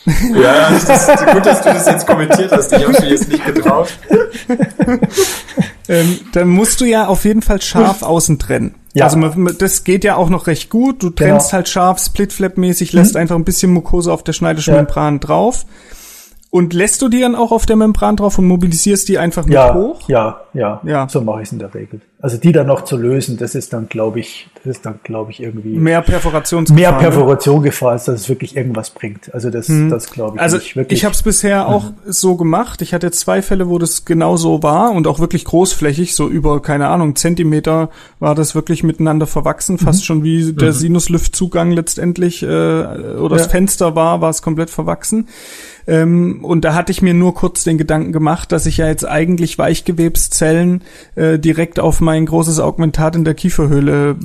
[0.06, 2.72] ja, das ist gut, dass du das jetzt kommentiert hast.
[2.72, 3.88] Ich habe mich jetzt nicht getraut.
[5.88, 8.74] ähm, dann musst du ja auf jeden Fall scharf außen trennen.
[8.94, 9.04] Ja.
[9.04, 11.02] Also man, das geht ja auch noch recht gut.
[11.02, 11.52] Du trennst genau.
[11.52, 13.20] halt scharf, Splitflap-mäßig, lässt mhm.
[13.20, 14.80] einfach ein bisschen Mucose auf der schneidischen ja.
[14.80, 15.64] Membran drauf.
[16.50, 19.54] Und lässt du die dann auch auf der Membran drauf und mobilisierst die einfach mit
[19.54, 20.06] ja, hoch?
[20.08, 21.08] Ja, ja, ja.
[21.08, 22.02] So mache ich es in der Regel.
[22.22, 25.32] Also die dann noch zu lösen, das ist dann, glaube ich, das ist dann, glaube
[25.32, 26.80] ich, irgendwie mehr Perforationsgefahr.
[26.80, 26.98] Mehr ne?
[26.98, 29.34] Perforation Gefahr, als dass es wirklich irgendwas bringt.
[29.34, 29.90] Also das, hm.
[29.90, 31.00] das glaube ich also nicht wirklich.
[31.00, 31.96] Ich habe es bisher auch mhm.
[32.06, 32.80] so gemacht.
[32.80, 36.62] Ich hatte zwei Fälle, wo das genau so war und auch wirklich großflächig, so über
[36.62, 40.04] keine Ahnung Zentimeter war das wirklich miteinander verwachsen, fast mhm.
[40.04, 40.76] schon wie der mhm.
[40.76, 43.38] Sinuslüftzugang letztendlich äh, oder ja.
[43.38, 45.26] das Fenster war, war es komplett verwachsen.
[45.86, 49.04] Ähm, und da hatte ich mir nur kurz den Gedanken gemacht, dass ich ja jetzt
[49.04, 50.82] eigentlich Weichgewebszellen
[51.16, 54.16] äh, direkt auf mein großes Augmentat in der Kieferhöhle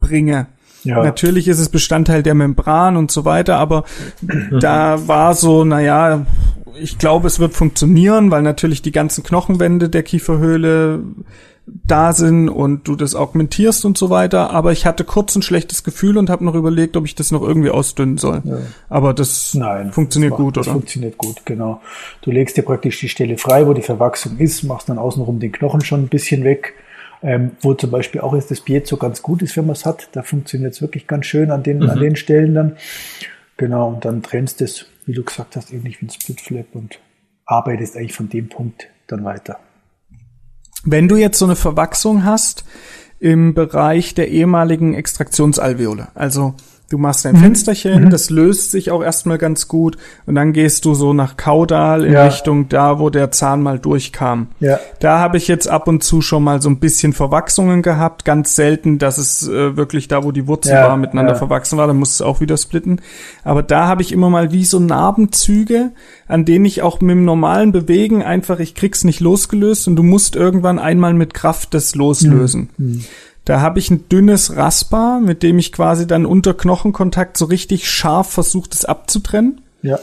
[0.00, 0.46] bringe.
[0.84, 1.02] Ja.
[1.02, 3.84] Natürlich ist es Bestandteil der Membran und so weiter, aber
[4.60, 6.24] da war so, naja,
[6.80, 11.02] ich glaube, es wird funktionieren, weil natürlich die ganzen Knochenwände der Kieferhöhle
[11.84, 14.50] da sind und du das augmentierst und so weiter.
[14.50, 17.42] Aber ich hatte kurz ein schlechtes Gefühl und habe noch überlegt, ob ich das noch
[17.42, 18.42] irgendwie ausdünnen soll.
[18.44, 18.58] Ja.
[18.88, 20.64] Aber das Nein, funktioniert das macht, gut, oder?
[20.64, 21.80] Das funktioniert gut, genau.
[22.22, 25.52] Du legst dir praktisch die Stelle frei, wo die Verwachsung ist, machst dann außenrum den
[25.52, 26.74] Knochen schon ein bisschen weg.
[27.22, 30.08] Ähm, wo zum Beispiel auch jetzt das Piezo ganz gut ist, wenn man es hat.
[30.12, 31.90] Da funktioniert es wirklich ganz schön an den, mhm.
[31.90, 32.76] an den Stellen dann.
[33.56, 36.74] Genau, und dann trennst du es, wie du gesagt hast, ähnlich wie ein Split Flap
[36.74, 37.00] und
[37.44, 39.58] arbeitest eigentlich von dem Punkt dann weiter.
[40.84, 42.64] Wenn du jetzt so eine Verwachsung hast
[43.18, 46.54] im Bereich der ehemaligen Extraktionsalveole, also
[46.90, 47.40] Du machst ein mhm.
[47.40, 48.10] Fensterchen, mhm.
[48.10, 52.14] das löst sich auch erstmal ganz gut und dann gehst du so nach Kaudal in
[52.14, 52.24] ja.
[52.24, 54.48] Richtung da, wo der Zahn mal durchkam.
[54.58, 54.80] Ja.
[54.98, 58.56] Da habe ich jetzt ab und zu schon mal so ein bisschen Verwachsungen gehabt, ganz
[58.56, 60.88] selten, dass es äh, wirklich da, wo die Wurzel ja.
[60.88, 61.38] war, miteinander ja.
[61.38, 63.02] verwachsen war, dann muss es auch wieder splitten.
[63.44, 65.90] Aber da habe ich immer mal wie so Narbenzüge,
[66.26, 70.02] an denen ich auch mit dem normalen Bewegen einfach, ich krieg's nicht losgelöst und du
[70.02, 72.70] musst irgendwann einmal mit Kraft das loslösen.
[72.78, 73.04] Mhm.
[73.48, 77.88] Da habe ich ein dünnes Rasper, mit dem ich quasi dann unter Knochenkontakt so richtig
[77.88, 79.62] scharf versucht, es abzutrennen.
[79.80, 79.98] Ja.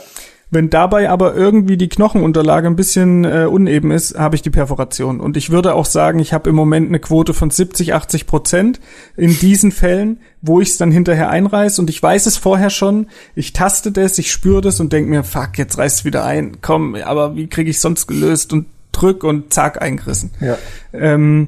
[0.49, 5.19] Wenn dabei aber irgendwie die Knochenunterlage ein bisschen äh, uneben ist, habe ich die Perforation.
[5.19, 8.79] Und ich würde auch sagen, ich habe im Moment eine Quote von 70, 80 Prozent
[9.15, 11.77] in diesen Fällen, wo ich es dann hinterher einreiß.
[11.77, 13.09] Und ich weiß es vorher schon.
[13.35, 16.57] Ich taste das, ich spüre das und denke mir, fuck, jetzt reißt es wieder ein.
[16.63, 18.53] Komm, aber wie kriege ich sonst gelöst?
[18.53, 20.31] Und drück und zack, eingerissen.
[20.41, 20.57] Ja.
[20.93, 21.47] Ähm,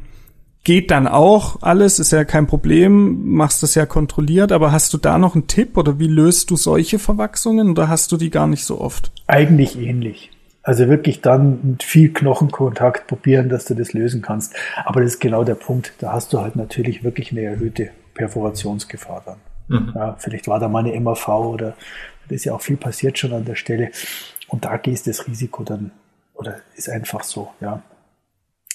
[0.68, 4.98] geht dann auch alles, ist ja kein Problem, machst das ja kontrolliert, aber hast du
[4.98, 8.48] da noch einen Tipp oder wie löst du solche Verwachsungen oder hast du die gar
[8.48, 9.14] nicht so oft?
[9.28, 10.30] Eigentlich ähnlich.
[10.64, 14.56] Also wirklich dann mit viel Knochenkontakt probieren, dass du das lösen kannst.
[14.84, 15.94] Aber das ist genau der Punkt.
[16.00, 19.38] Da hast du halt natürlich wirklich eine erhöhte Perforationsgefahr dann.
[19.70, 19.94] Mhm.
[19.96, 21.78] Ja, vielleicht war da mal eine MAV oder
[22.28, 23.92] da ist ja auch viel passiert schon an der Stelle.
[24.50, 25.92] Und da gehst das Risiko dann,
[26.34, 27.82] oder ist einfach so, ja.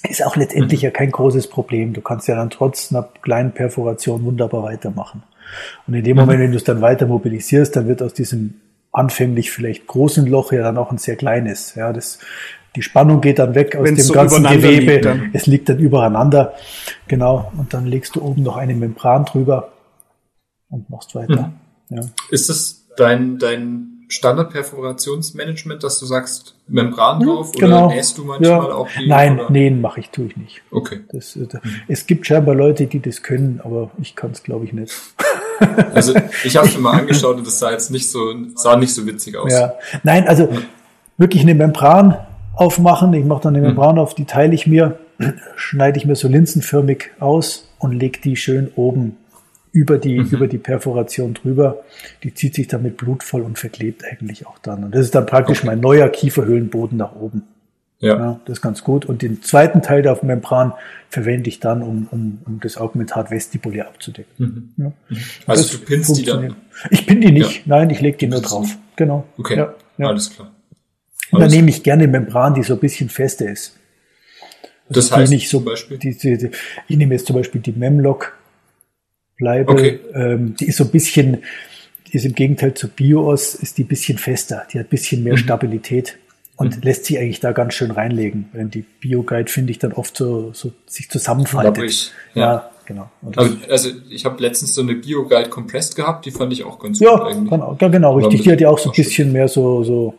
[0.09, 0.87] Ist auch letztendlich mhm.
[0.87, 1.93] ja kein großes Problem.
[1.93, 5.23] Du kannst ja dann trotz einer kleinen Perforation wunderbar weitermachen.
[5.87, 6.45] Und in dem Moment, mhm.
[6.45, 8.55] wenn du es dann weiter mobilisierst, dann wird aus diesem
[8.91, 11.75] anfänglich vielleicht großen Loch ja dann auch ein sehr kleines.
[11.77, 12.19] Ja, das,
[12.75, 15.13] die Spannung geht dann weg aus Wenn's dem so ganzen Gewebe.
[15.13, 16.55] Liegt es liegt dann übereinander.
[17.07, 17.53] Genau.
[17.57, 19.73] Und dann legst du oben noch eine Membran drüber
[20.69, 21.53] und machst weiter.
[21.89, 21.97] Mhm.
[21.97, 22.03] Ja.
[22.31, 27.87] Ist das dein, dein Standardperforationsmanagement, dass du sagst, Membran drauf genau.
[27.87, 28.75] oder nähst du manchmal ja.
[28.75, 29.09] auch die?
[29.09, 29.51] Nein, oder?
[29.51, 30.63] nähen mache ich, tue ich nicht.
[30.71, 31.01] Okay.
[31.11, 31.47] Das, äh,
[31.89, 34.93] es gibt scheinbar Leute, die das können, aber ich kann es, glaube ich, nicht.
[35.95, 38.93] Also ich habe es mir mal angeschaut und das sah jetzt nicht so, sah nicht
[38.93, 39.53] so witzig aus.
[39.53, 39.75] Ja.
[40.03, 40.65] Nein, also hm.
[41.19, 42.17] wirklich eine Membran
[42.55, 43.15] aufmachen.
[43.15, 43.75] Ich mache dann eine hm.
[43.75, 44.03] Membran hm.
[44.03, 44.99] auf, die teile ich mir,
[45.55, 49.19] schneide ich mir so linsenförmig aus und lege die schön oben
[49.73, 50.29] über die, mhm.
[50.31, 51.83] über die Perforation drüber.
[52.23, 54.85] Die zieht sich dann mit Blut voll und verklebt eigentlich auch dann.
[54.85, 55.69] Und das ist dann praktisch okay.
[55.69, 57.43] mein neuer Kieferhöhlenboden nach oben.
[57.99, 58.19] Ja.
[58.19, 58.41] ja.
[58.45, 59.07] Das ist ganz gut.
[59.07, 60.75] Und den zweiten Teil der Membran
[61.09, 64.75] verwende ich dann, um, um, um das Augmentat vestibulär abzudecken.
[64.77, 64.85] Mhm.
[64.85, 64.93] Ja.
[65.09, 65.19] Mhm.
[65.47, 66.57] Also das du pinst die dann?
[66.91, 67.67] Ich pin die nicht.
[67.67, 67.77] Ja.
[67.77, 68.77] Nein, ich lege die nur drauf.
[68.97, 69.25] Genau.
[69.39, 69.57] Okay.
[69.57, 69.75] Ja.
[69.99, 70.51] Alles klar.
[71.31, 73.79] Und dann nehme ich gerne Membran, die so ein bisschen fester ist.
[74.89, 75.97] Also das heißt nicht so, zum Beispiel?
[75.97, 76.51] Die, die, die,
[76.89, 78.37] ich nehme jetzt zum Beispiel die Memlock
[79.43, 79.73] bleibe.
[79.73, 80.01] Okay.
[80.15, 81.39] Ähm, die ist so ein bisschen,
[82.07, 85.25] die ist im Gegenteil zu Bios, ist die ein bisschen fester, die hat ein bisschen
[85.25, 85.39] mehr mhm.
[85.39, 86.17] Stabilität
[86.57, 86.83] und mhm.
[86.83, 88.49] lässt sich eigentlich da ganz schön reinlegen.
[88.53, 91.85] Wenn die Bio-Guide finde ich dann oft so, so sich zusammenfaltet.
[91.85, 92.43] Ich, ja.
[92.43, 92.71] ja.
[92.87, 93.11] genau.
[93.37, 97.01] Also, also, ich habe letztens so eine Bio-Guide Compressed gehabt, die fand ich auch ganz
[97.01, 97.51] ja, gut eigentlich.
[97.51, 98.43] Genau, ja, genau, richtig.
[98.43, 99.33] Die hat ja auch so ein bisschen schön.
[99.33, 100.15] mehr so, so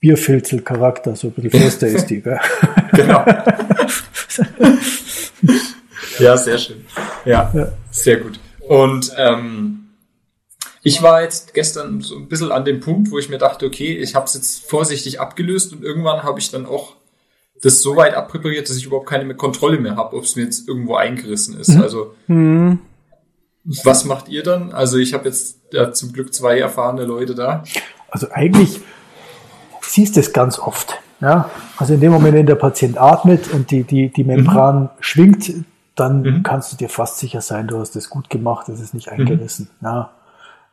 [0.00, 2.22] Bierfilzel-Charakter, so ein bisschen fester ist die.
[2.22, 2.40] Gell?
[2.92, 3.26] genau.
[6.18, 6.84] Ja, sehr schön.
[7.24, 7.72] Ja, ja.
[7.90, 8.38] sehr gut.
[8.68, 9.88] Und ähm,
[10.82, 13.96] ich war jetzt gestern so ein bisschen an dem Punkt, wo ich mir dachte, okay,
[13.96, 16.94] ich habe es jetzt vorsichtig abgelöst und irgendwann habe ich dann auch
[17.62, 20.42] das so weit abpräpariert, dass ich überhaupt keine mehr Kontrolle mehr habe, ob es mir
[20.42, 21.70] jetzt irgendwo eingerissen ist.
[21.70, 21.82] Mhm.
[21.82, 22.78] Also mhm.
[23.82, 24.72] was macht ihr dann?
[24.72, 27.64] Also ich habe jetzt ja, zum Glück zwei erfahrene Leute da.
[28.08, 28.80] Also eigentlich
[29.80, 31.00] siehst du es ganz oft.
[31.20, 34.88] Ja, also in dem Moment, wenn der Patient atmet und die, die, die Membran mhm.
[35.00, 35.52] schwingt,
[35.96, 36.42] dann mhm.
[36.42, 39.20] kannst du dir fast sicher sein, du hast das gut gemacht, es ist nicht mhm.
[39.20, 39.68] eingerissen.
[39.80, 39.86] Mhm.
[39.86, 40.10] Ja,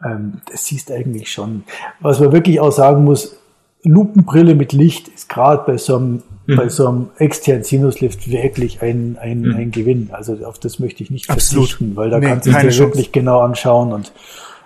[0.04, 1.64] ähm, das siehst eigentlich schon.
[2.00, 3.38] Was man wirklich auch sagen muss,
[3.84, 6.56] Lupenbrille mit Licht ist gerade bei so einem mhm.
[6.56, 9.56] bei so einem externen Sinuslift wirklich ein, ein, mhm.
[9.56, 10.10] ein Gewinn.
[10.12, 11.70] Also auf das möchte ich nicht Absolut.
[11.70, 14.12] verzichten, weil da nee, kannst du dir wirklich genau anschauen und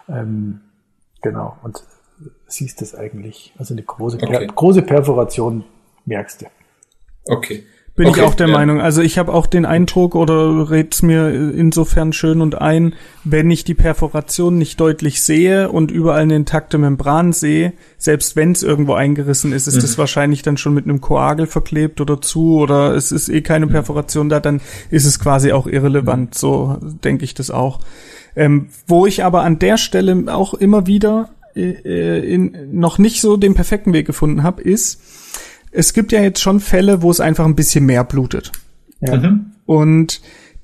[0.10, 0.62] ähm,
[1.22, 1.84] genau und
[2.48, 3.54] siehst es eigentlich.
[3.58, 4.48] Also eine große, okay.
[4.54, 5.64] große Perforation
[6.06, 6.46] merkst du.
[7.26, 7.64] Okay.
[7.98, 8.54] Bin okay, ich auch der ja.
[8.54, 8.80] Meinung.
[8.80, 13.64] Also ich habe auch den Eindruck oder red's mir insofern schön und ein, wenn ich
[13.64, 18.94] die Perforation nicht deutlich sehe und überall eine intakte Membran sehe, selbst wenn es irgendwo
[18.94, 19.82] eingerissen ist, ist mhm.
[19.82, 23.66] das wahrscheinlich dann schon mit einem Koagel verklebt oder zu oder es ist eh keine
[23.66, 26.36] Perforation da, dann ist es quasi auch irrelevant.
[26.36, 26.38] Mhm.
[26.38, 27.80] So denke ich das auch.
[28.36, 33.38] Ähm, wo ich aber an der Stelle auch immer wieder äh, in, noch nicht so
[33.38, 35.02] den perfekten Weg gefunden habe, ist,
[35.78, 38.52] es gibt ja jetzt schon Fälle, wo es einfach ein bisschen mehr blutet.
[39.00, 39.18] Ja.
[39.18, 39.52] Mhm.
[39.66, 40.22] Und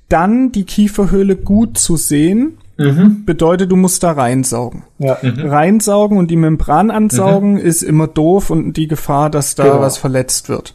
[0.09, 3.25] dann die Kieferhöhle gut zu sehen Mhm.
[3.25, 4.83] Bedeutet, du musst da reinsaugen.
[4.97, 5.17] Ja.
[5.21, 5.47] Mhm.
[5.47, 7.59] Reinsaugen und die Membran ansaugen mhm.
[7.59, 9.81] ist immer doof und die Gefahr, dass da genau.
[9.81, 10.73] was verletzt wird.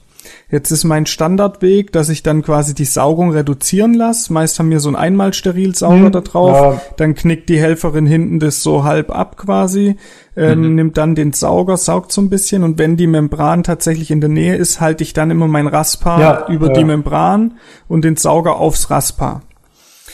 [0.51, 4.33] Jetzt ist mein Standardweg, dass ich dann quasi die Saugung reduzieren lasse.
[4.33, 6.13] Meist haben wir so einen Einmalsterilsauger mhm.
[6.13, 6.51] da drauf.
[6.51, 6.81] Ja.
[6.97, 9.97] Dann knickt die Helferin hinten das so halb ab quasi,
[10.37, 10.75] ähm, mhm.
[10.75, 14.31] nimmt dann den Sauger, saugt so ein bisschen und wenn die Membran tatsächlich in der
[14.31, 16.73] Nähe ist, halte ich dann immer mein Raspa ja, über ja.
[16.73, 19.43] die Membran und den Sauger aufs Raspa.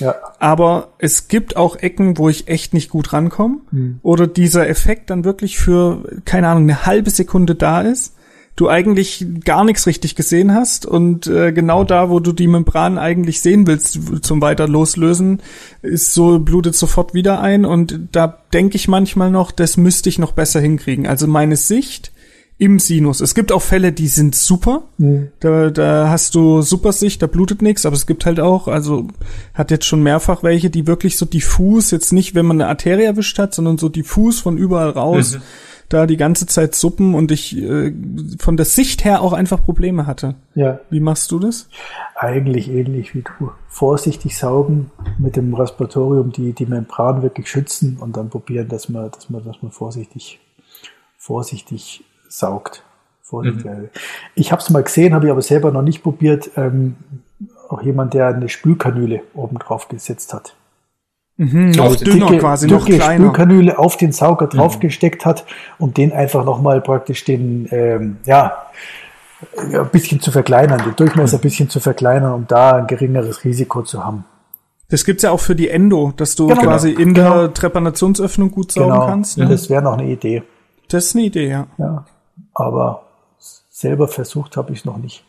[0.01, 0.17] Ja.
[0.41, 3.59] Aber es gibt auch Ecken, wo ich echt nicht gut rankomme.
[3.71, 4.01] Mhm.
[4.03, 8.15] Oder dieser Effekt dann wirklich für, keine Ahnung, eine halbe Sekunde da ist
[8.57, 12.99] du eigentlich gar nichts richtig gesehen hast und äh, genau da, wo du die Membran
[12.99, 15.43] eigentlich sehen willst zum weiter loslösen,
[15.83, 20.19] ist so blutet sofort wieder ein und da denke ich manchmal noch, das müsste ich
[20.19, 21.07] noch besser hinkriegen.
[21.07, 22.13] Also meine Sicht
[22.57, 23.21] im Sinus.
[23.21, 24.85] Es gibt auch Fälle, die sind super.
[24.99, 25.33] Mhm.
[25.41, 29.09] Da, da hast du super Sicht, da blutet nichts, aber es gibt halt auch, also
[29.55, 33.03] hat jetzt schon mehrfach welche, die wirklich so diffus, jetzt nicht, wenn man eine Arterie
[33.03, 35.35] erwischt hat, sondern so diffus von überall raus.
[35.35, 35.43] Mhm
[35.89, 37.93] da die ganze Zeit suppen und ich äh,
[38.39, 40.35] von der Sicht her auch einfach Probleme hatte.
[40.55, 40.81] Ja.
[40.91, 41.69] Wie machst du das?
[42.17, 43.51] Eigentlich ähnlich wie du.
[43.69, 49.11] Vorsichtig saugen mit dem Respiratorium, die, die Membran wirklich schützen und dann probieren, dass man,
[49.11, 50.41] dass man, dass man vorsichtig,
[51.17, 52.85] vorsichtig saugt.
[53.23, 53.65] Vorsichtig.
[53.65, 53.89] Mhm.
[54.35, 56.51] Ich habe es mal gesehen, habe ich aber selber noch nicht probiert.
[56.57, 56.97] Ähm,
[57.69, 60.55] auch jemand, der eine Spülkanüle oben drauf gesetzt hat.
[61.37, 63.25] Mhm, noch dünner dicke, quasi, noch kleiner.
[63.25, 64.51] Spülkanüle auf den Sauger mhm.
[64.51, 65.45] draufgesteckt hat,
[65.79, 68.67] um den einfach nochmal praktisch den, ähm, ja,
[69.59, 73.83] ein bisschen zu verkleinern, den Durchmesser ein bisschen zu verkleinern, um da ein geringeres Risiko
[73.83, 74.25] zu haben.
[74.91, 77.41] Das gibt's ja auch für die Endo, dass du genau, quasi in genau.
[77.41, 79.07] der Trepanationsöffnung gut saugen genau.
[79.07, 79.39] kannst.
[79.39, 79.49] Ne?
[79.49, 80.43] Das wäre noch eine Idee.
[80.89, 81.67] Das ist eine Idee, ja.
[81.79, 82.05] Ja,
[82.53, 83.03] aber
[83.71, 85.25] selber versucht habe ich noch nicht.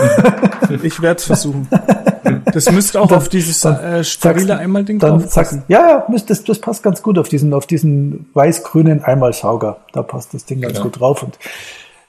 [0.82, 1.68] ich werde es versuchen.
[2.52, 5.64] Das müsste auch dann, auf dieses äh, sterile Einmal-Ding drauf passen.
[5.68, 9.78] Ja, ja, müsst, das, das passt ganz gut auf diesen, auf diesen weiß-grünen Einmalsauger.
[9.92, 10.82] Da passt das Ding ganz ja.
[10.82, 11.38] gut drauf und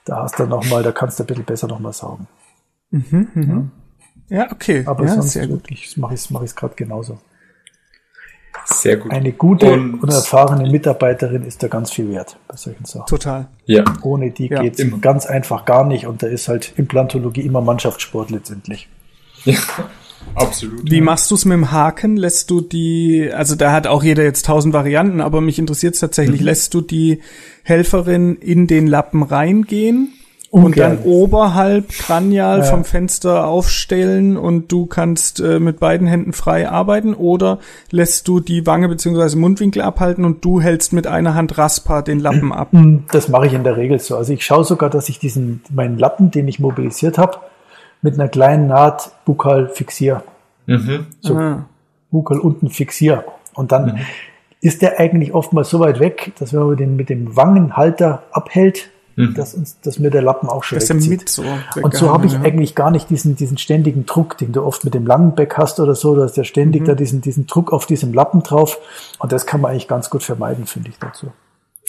[0.06, 2.28] da hast du nochmal, da kannst du ein bisschen besser nochmal saugen.
[2.92, 3.72] Mhm, mhm.
[4.30, 4.38] Ja.
[4.38, 4.52] ja.
[4.52, 4.84] okay.
[4.86, 7.20] Aber ja, sonst wirklich mache ich es mach gerade genauso.
[8.66, 9.12] Sehr gut.
[9.12, 13.08] Eine gute und, und, erfahrene Mitarbeiterin ist da ganz viel wert bei solchen Sachen.
[13.08, 13.48] Total.
[13.66, 13.84] Ja.
[14.02, 14.98] Ohne die ja, geht's immer.
[15.00, 18.88] ganz einfach gar nicht und da ist halt Implantologie immer Mannschaftssport letztendlich.
[19.46, 19.58] Ja.
[20.36, 20.90] Absolut.
[20.90, 21.04] Wie ja.
[21.04, 22.16] machst du es mit dem Haken?
[22.16, 26.00] Lässt du die, also da hat auch jeder jetzt tausend Varianten, aber mich interessiert es
[26.00, 26.46] tatsächlich, mhm.
[26.46, 27.22] lässt du die
[27.64, 30.14] Helferin in den Lappen reingehen
[30.52, 32.66] und dann oberhalb kranial ja.
[32.66, 37.60] vom Fenster aufstellen und du kannst äh, mit beiden Händen frei arbeiten oder
[37.90, 42.20] lässt du die Wange beziehungsweise Mundwinkel abhalten und du hältst mit einer Hand Raspa den
[42.20, 42.70] Lappen ab?
[43.12, 44.18] Das mache ich in der Regel so.
[44.18, 47.38] Also ich schaue sogar, dass ich diesen meinen Lappen, den ich mobilisiert habe,
[48.02, 50.24] mit einer kleinen Naht bukal fixiere.
[50.66, 51.08] Mhm.
[51.22, 51.66] So ah.
[52.10, 53.24] bukal unten fixiere.
[53.54, 54.00] Und dann mhm.
[54.60, 58.90] ist der eigentlich oftmals so weit weg, dass wenn man den mit dem Wangenhalter abhält,
[59.16, 59.34] mhm.
[59.34, 61.30] dass uns, dass mir der Lappen auch schon das wegzieht.
[61.30, 61.44] So
[61.82, 62.42] und so habe ich ja.
[62.42, 65.80] eigentlich gar nicht diesen, diesen ständigen Druck, den du oft mit dem langen Beck hast
[65.80, 66.86] oder so, da ist ja ständig mhm.
[66.86, 68.78] da diesen, diesen Druck auf diesem Lappen drauf.
[69.20, 71.28] Und das kann man eigentlich ganz gut vermeiden, finde ich dazu.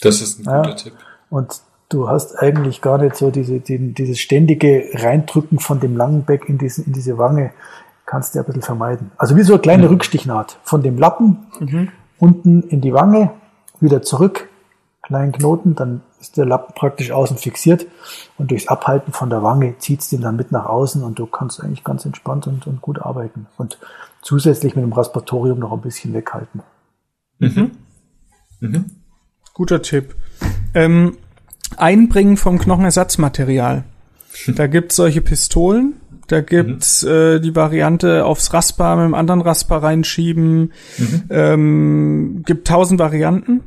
[0.00, 0.74] Das ist ein guter ja.
[0.74, 0.92] Tipp.
[1.30, 6.24] Und du hast eigentlich gar nicht so diese, die, dieses ständige Reindrücken von dem langen
[6.24, 7.52] Beck in, diesen, in diese Wange,
[8.06, 9.10] kannst du ein bisschen vermeiden.
[9.16, 9.94] Also wie so eine kleine mhm.
[9.94, 10.58] Rückstichnaht.
[10.64, 11.88] Von dem Lappen mhm.
[12.18, 13.30] unten in die Wange,
[13.80, 14.48] wieder zurück,
[15.02, 17.86] kleinen Knoten, dann ist der Lappen praktisch außen fixiert
[18.38, 21.26] und durchs Abhalten von der Wange zieht es den dann mit nach außen und du
[21.26, 23.46] kannst eigentlich ganz entspannt und, und gut arbeiten.
[23.58, 23.78] Und
[24.22, 26.62] zusätzlich mit dem Respiratorium noch ein bisschen weghalten.
[27.40, 27.72] Mhm.
[28.60, 28.84] Mhm.
[29.52, 30.14] Guter Tipp.
[30.74, 31.18] Ähm,
[31.76, 33.84] Einbringen vom Knochenersatzmaterial.
[34.56, 36.00] Da gibt's solche Pistolen.
[36.26, 37.10] Da gibt's mhm.
[37.10, 40.72] äh, die Variante aufs Raspa mit einem anderen Raspa reinschieben.
[40.96, 41.22] Mhm.
[41.28, 43.60] Ähm, gibt tausend Varianten.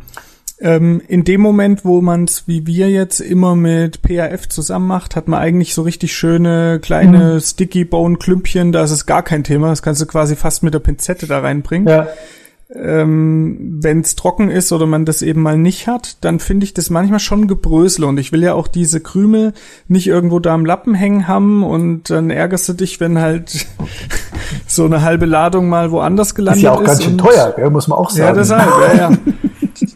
[0.59, 5.15] Ähm, in dem Moment, wo man es wie wir jetzt immer mit PAF zusammen macht,
[5.15, 7.39] hat man eigentlich so richtig schöne kleine mhm.
[7.41, 8.71] Sticky Bone Klümpchen.
[8.71, 9.67] Da ist es gar kein Thema.
[9.67, 11.87] Das kannst du quasi fast mit der Pinzette da reinbringen.
[11.87, 12.07] Ja
[12.73, 16.73] ähm, wenn es trocken ist oder man das eben mal nicht hat, dann finde ich
[16.73, 19.53] das manchmal schon Gebrösel und ich will ja auch diese Krümel
[19.87, 23.67] nicht irgendwo da am Lappen hängen haben und dann ärgerst du dich, wenn halt
[24.67, 26.69] so eine halbe Ladung mal woanders gelandet ist.
[26.69, 28.23] Ist ja auch ganz schön teuer, gell, muss man auch sagen.
[28.23, 29.17] Ja, deshalb, ja, ja.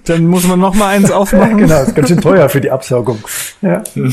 [0.09, 1.57] Dann muss man noch mal eins aufmachen.
[1.57, 3.19] Genau, ist ganz schön teuer für die Absaugung.
[3.61, 3.83] Ja.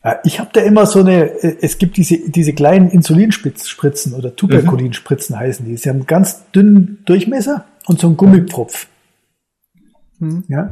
[0.00, 4.36] Äh, ich habe da immer so eine, äh, es gibt diese, diese kleinen Insulinspritzen oder
[4.36, 5.40] Tuberkulinspritzen mhm.
[5.40, 5.76] heißen die.
[5.76, 8.86] Sie haben einen ganz dünnen Durchmesser und so einen Gummipfropf.
[10.20, 10.44] Mhm.
[10.46, 10.70] Ja,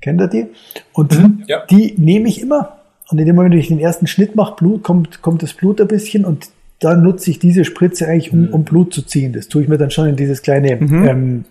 [0.00, 0.46] kennt ihr die?
[0.92, 1.44] Und mhm.
[1.46, 1.64] ja.
[1.70, 2.78] die nehme ich immer.
[3.10, 5.80] Und in dem Moment, wenn ich den ersten Schnitt mache, Blut, kommt, kommt das Blut
[5.80, 6.48] ein bisschen und
[6.80, 9.32] da nutze ich diese Spritze eigentlich, um, um Blut zu ziehen.
[9.32, 11.44] Das tue ich mir dann schon in dieses kleine ähm,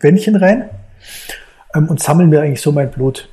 [0.00, 0.68] Wändchen rein
[1.74, 3.28] ähm, und sammle mir eigentlich so mein Blut.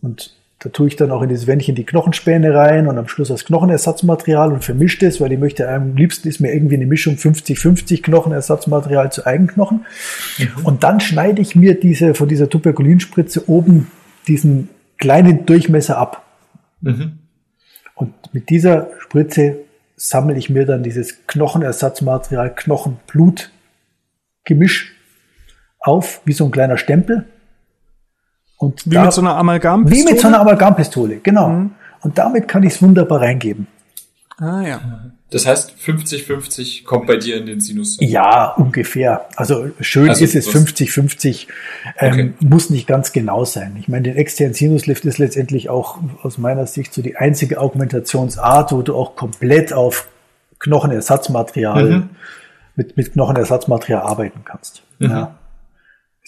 [0.00, 3.28] Und da tue ich dann auch in dieses Wändchen die Knochenspäne rein und am Schluss
[3.28, 7.14] das Knochenersatzmaterial und vermische das, weil ich möchte, am liebsten ist mir irgendwie eine Mischung
[7.14, 9.86] 50-50 Knochenersatzmaterial zu Eigenknochen.
[10.64, 13.86] Und dann schneide ich mir diese, von dieser Tuberkulinspritze oben
[14.26, 16.24] diesen kleinen Durchmesser ab.
[17.94, 19.58] Und mit dieser Spritze
[20.00, 24.94] sammle ich mir dann dieses Knochenersatzmaterial, Knochen-Blut-Gemisch
[25.80, 27.26] auf, wie so ein kleiner Stempel.
[28.58, 30.00] Und Wie da- mit so einer Amalgampistole?
[30.00, 31.66] wie mit so einer Amalgampistole, genau.
[32.00, 33.66] Und damit kann ich es wunderbar reingeben.
[34.38, 34.80] Ah ja.
[35.30, 37.98] Das heißt, 50-50 kommt bei dir in den Sinus.
[38.00, 39.26] Ja, ungefähr.
[39.36, 41.48] Also schön Also ist es was- 50-50,
[41.98, 42.32] ähm, Okay.
[42.40, 43.76] muss nicht ganz genau sein.
[43.78, 48.72] Ich meine, den externen Sinuslift ist letztendlich auch aus meiner Sicht so die einzige Augmentationsart,
[48.72, 50.08] wo du auch komplett auf
[50.60, 52.08] Knochenersatzmaterial, Mhm.
[52.76, 54.82] mit, mit Knochenersatzmaterial arbeiten kannst.
[54.98, 55.34] Ja.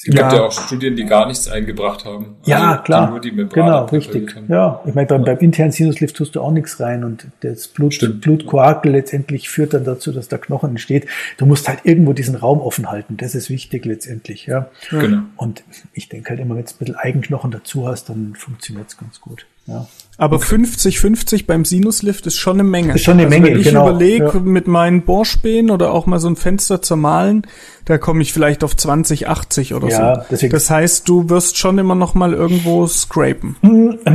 [0.03, 0.35] Es gibt Ja.
[0.35, 2.37] ja auch Studien, die gar nichts eingebracht haben.
[2.47, 3.07] Ja, Also, klar.
[3.07, 4.35] Die nur die Membran genau, richtig.
[4.35, 4.47] haben.
[4.49, 7.93] Ja, ich meine, beim, beim internen Sinuslift tust du auch nichts rein und das Blut,
[7.93, 8.23] Stimmt.
[8.23, 11.07] Blutkoakel letztendlich führt dann dazu, dass der Knochen entsteht.
[11.37, 13.19] Du musst halt irgendwo diesen Raum offen halten.
[13.19, 14.71] Das ist wichtig letztendlich, ja.
[14.89, 15.21] Genau.
[15.37, 18.97] Und ich denke halt immer, wenn du ein bisschen Eigenknochen dazu hast, dann funktioniert es
[18.97, 19.45] ganz gut.
[19.67, 19.87] Ja.
[20.19, 22.95] Aber 50-50 beim Sinuslift ist schon eine Menge.
[22.95, 24.41] Ist schon eine also Menge, Wenn ich genau, überlege, ja.
[24.41, 27.47] mit meinen Bohrspänen oder auch mal so ein Fenster zermahlen,
[27.87, 30.21] da komme ich vielleicht auf 20-80 oder Ja, so.
[30.31, 33.57] deswegen- das heißt, du wirst schon immer noch mal irgendwo scrapen.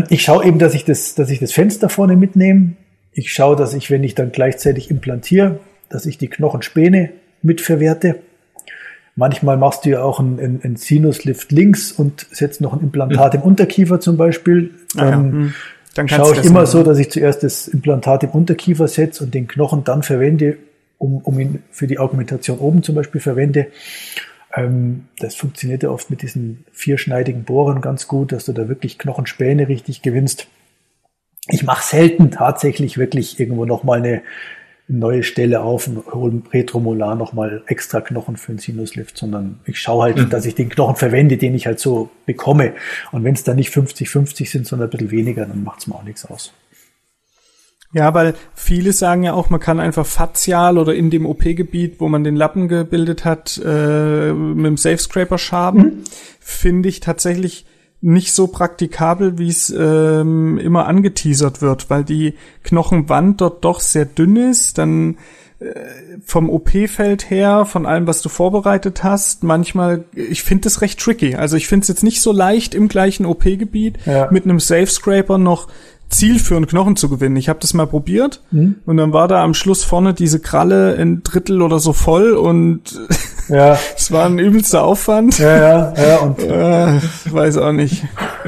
[0.09, 2.73] Ich schaue eben, dass ich das, dass ich das Fenster vorne mitnehme.
[3.11, 8.19] Ich schaue, dass ich, wenn ich dann gleichzeitig implantiere, dass ich die Knochenspäne mitverwerte.
[9.15, 13.35] Manchmal machst du ja auch einen, einen, einen Sinuslift links und setzt noch ein Implantat
[13.35, 14.71] im Unterkiefer zum Beispiel.
[14.97, 15.53] Ah ja, Dann hm.
[15.95, 16.65] Dann schaue ich immer machen.
[16.65, 20.57] so, dass ich zuerst das Implantat im Unterkiefer setze und den Knochen dann verwende,
[20.97, 23.67] um, um ihn für die Augmentation oben zum Beispiel verwende.
[24.53, 28.97] Ähm, das funktioniert ja oft mit diesen vierschneidigen Bohrern ganz gut, dass du da wirklich
[28.97, 30.47] Knochenspäne richtig gewinnst.
[31.47, 34.21] Ich mache selten tatsächlich wirklich irgendwo nochmal eine
[34.87, 40.03] neue Stelle auf und hole retromolar nochmal extra Knochen für einen Sinuslift, sondern ich schaue
[40.03, 42.73] halt, dass ich den Knochen verwende, den ich halt so bekomme.
[43.11, 46.03] Und wenn es dann nicht 50-50 sind, sondern ein bisschen weniger, dann macht's mir auch
[46.03, 46.53] nichts aus.
[47.93, 52.09] Ja, weil viele sagen ja auch, man kann einfach fazial oder in dem OP-Gebiet, wo
[52.09, 56.03] man den Lappen gebildet hat, äh, mit dem Safe Scraper schaben.
[56.39, 57.65] Finde ich tatsächlich
[58.05, 64.05] nicht so praktikabel, wie es ähm, immer angeteasert wird, weil die Knochenwand dort doch sehr
[64.05, 64.77] dünn ist.
[64.77, 65.17] Dann
[65.59, 65.71] äh,
[66.23, 71.35] vom OP-Feld her, von allem, was du vorbereitet hast, manchmal, ich finde das recht tricky.
[71.35, 74.27] Also ich finde es jetzt nicht so leicht im gleichen OP-Gebiet Ja.
[74.31, 75.67] mit einem Safe Scraper noch
[76.07, 77.35] zielführend Knochen zu gewinnen.
[77.37, 78.43] Ich habe das mal probiert
[78.85, 82.99] und dann war da am Schluss vorne diese Kralle ein Drittel oder so voll und
[83.47, 85.37] Ja, es war ein übelster Aufwand.
[85.39, 86.99] ja, ja, ja und Äh,
[87.31, 88.03] weiß auch nicht.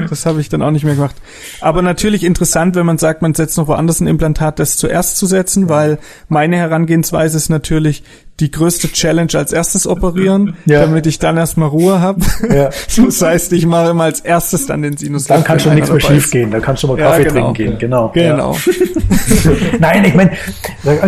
[0.08, 1.16] Das habe ich dann auch nicht mehr gemacht.
[1.60, 5.26] Aber natürlich interessant, wenn man sagt, man setzt noch woanders ein Implantat, das zuerst zu
[5.26, 8.02] setzen, weil meine Herangehensweise ist natürlich
[8.40, 10.80] die größte Challenge als erstes operieren, Ja.
[10.82, 12.20] damit ich dann erstmal Ruhe habe.
[12.48, 12.70] Ja.
[12.96, 15.24] Das heißt, ich mache immer als erstes dann den Sinus.
[15.24, 16.50] dann kann schon nichts mehr schief gehen.
[16.50, 17.34] Da kannst du mal Ja, Kaffee genau.
[17.52, 18.08] trinken gehen, genau.
[18.14, 18.52] Genau.
[18.54, 18.58] Ja.
[19.80, 20.32] Nein, ich meine,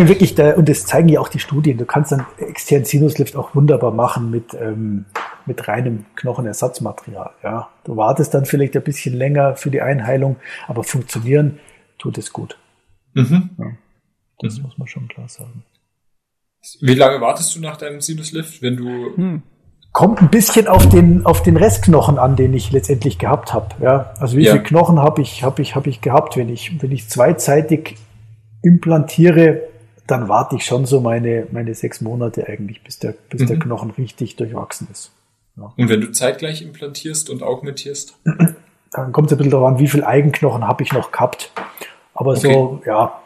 [0.07, 1.77] wirklich, da, und das zeigen ja auch die Studien.
[1.77, 5.05] Du kannst dann externen Sinuslift auch wunderbar machen mit, ähm,
[5.45, 7.31] mit reinem Knochenersatzmaterial.
[7.43, 10.35] Ja, du wartest dann vielleicht ein bisschen länger für die Einheilung,
[10.67, 11.59] aber funktionieren
[11.97, 12.57] tut es gut.
[13.13, 13.49] Mhm.
[14.39, 15.63] Das muss man schon klar sagen.
[16.79, 19.41] Wie lange wartest du nach deinem Sinuslift, wenn du Hm.
[19.93, 23.67] Kommt ein bisschen auf den, auf den Restknochen an, den ich letztendlich gehabt habe.
[23.81, 24.53] Ja, also wie Ja.
[24.53, 26.37] viele Knochen habe ich, habe ich, habe ich gehabt?
[26.37, 27.97] Wenn ich, wenn ich zweizeitig
[28.61, 29.63] implantiere,
[30.07, 33.61] dann warte ich schon so meine, meine sechs Monate eigentlich, bis der, bis der Mhm.
[33.61, 35.11] Knochen richtig durchwachsen ist.
[35.57, 38.15] und wenn du zeitgleich implantierst und augmentierst?
[38.93, 41.51] Dann kommt es ein bisschen darauf an, wie viel Eigenknochen habe ich noch gehabt.
[42.13, 43.20] Aber so, ja,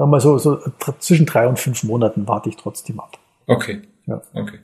[0.00, 0.58] sagen wir mal so, so
[0.98, 3.18] zwischen drei und fünf Monaten warte ich trotzdem ab.
[3.46, 3.82] Okay.
[4.06, 4.22] Ja.
[4.32, 4.58] Okay.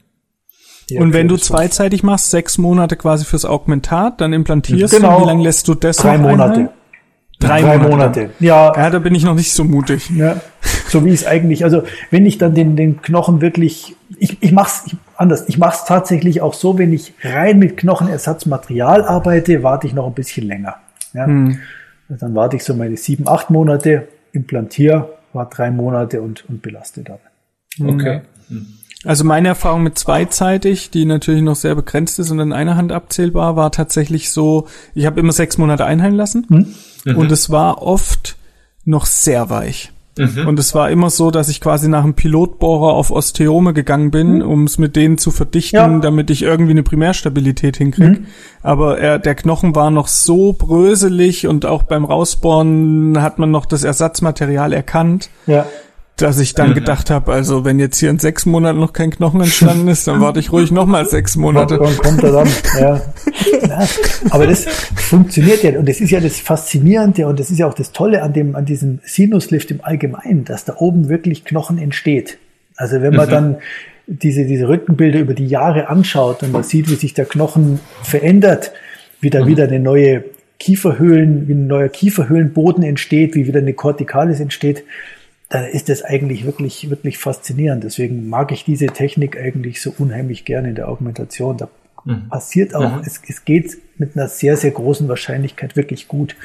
[0.88, 5.18] Ja, Und wenn du zweizeitig machst, sechs Monate quasi fürs Augmentat, dann implantierst Genau.
[5.18, 6.42] du, wie lange lässt du das drei Monate.
[6.42, 6.68] einhalten?
[7.38, 8.30] Drei Monate.
[8.40, 10.08] Ja, Ja, da bin ich noch nicht so mutig.
[10.16, 10.40] Ja,
[10.88, 14.68] so wie es eigentlich, also wenn ich dann den, den Knochen wirklich, ich, ich mache
[14.86, 19.86] es anders, ich mache es tatsächlich auch so, wenn ich rein mit Knochenersatzmaterial arbeite, warte
[19.86, 20.76] ich noch ein bisschen länger.
[21.12, 21.26] Ja.
[21.26, 21.58] Hm.
[22.08, 27.02] Dann warte ich so meine sieben, acht Monate, implantiere, war drei Monate und, und belaste
[27.04, 27.18] dann.
[27.80, 28.22] Okay.
[28.48, 28.66] Mhm.
[29.04, 32.90] Also meine Erfahrung mit zweizeitig, die natürlich noch sehr begrenzt ist und in einer Hand
[32.90, 37.16] abzählbar, war tatsächlich so, ich habe immer sechs Monate einheilen lassen Hm?
[37.16, 38.36] und es war oft
[38.84, 39.92] noch sehr weich.
[40.18, 40.46] Mhm.
[40.46, 44.36] Und es war immer so, dass ich quasi nach einem Pilotbohrer auf Osteome gegangen bin,
[44.36, 44.42] mhm.
[44.42, 45.98] um es mit denen zu verdichten, ja.
[45.98, 48.20] damit ich irgendwie eine Primärstabilität hinkriege.
[48.20, 48.26] Mhm.
[48.62, 53.66] Aber er, der Knochen war noch so bröselig und auch beim Rausbohren hat man noch
[53.66, 55.30] das Ersatzmaterial erkannt.
[55.46, 55.66] Ja
[56.16, 59.42] dass ich dann gedacht habe, also wenn jetzt hier in sechs Monaten noch kein Knochen
[59.42, 61.78] entstanden ist, dann warte ich ruhig noch mal sechs Monate.
[61.78, 62.48] Dann kommt er dann,
[62.80, 63.02] ja.
[63.68, 63.88] ja.
[64.30, 67.74] Aber das funktioniert ja und das ist ja das Faszinierende und das ist ja auch
[67.74, 72.38] das Tolle an dem an diesem Sinuslift im Allgemeinen, dass da oben wirklich Knochen entsteht.
[72.76, 73.32] Also wenn man mhm.
[73.32, 73.56] dann
[74.06, 78.72] diese diese Rückenbilder über die Jahre anschaut und man sieht, wie sich der Knochen verändert,
[79.20, 79.48] wie da mhm.
[79.48, 80.24] wieder eine neue
[80.58, 84.82] Kieferhöhlen, wie ein neuer Kieferhöhlenboden entsteht, wie wieder eine Corticalis entsteht,
[85.48, 87.84] dann ist das eigentlich wirklich, wirklich faszinierend.
[87.84, 91.56] Deswegen mag ich diese Technik eigentlich so unheimlich gerne in der Augmentation.
[91.56, 91.68] Da
[92.04, 92.28] mhm.
[92.28, 93.02] passiert auch, mhm.
[93.06, 96.36] es, es geht mit einer sehr, sehr großen Wahrscheinlichkeit wirklich gut.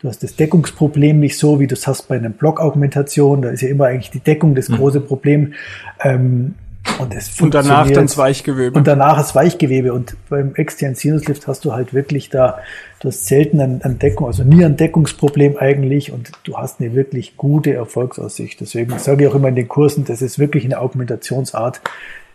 [0.00, 3.42] Du hast das Deckungsproblem nicht so, wie du es hast bei einer Block-Augmentation.
[3.42, 4.76] Da ist ja immer eigentlich die Deckung das mhm.
[4.76, 5.54] große Problem.
[6.02, 6.54] Ähm,
[6.98, 8.78] und, es und danach dann das Weichgewebe.
[8.78, 9.92] Und danach das Weichgewebe.
[9.92, 12.60] Und beim externen Sinuslift hast du halt wirklich da,
[13.00, 16.94] du hast selten an, an Deckung, also nie ein Deckungsproblem eigentlich und du hast eine
[16.94, 18.60] wirklich gute Erfolgsaussicht.
[18.60, 21.80] Deswegen sage ich auch immer in den Kursen, das ist wirklich eine Augmentationsart,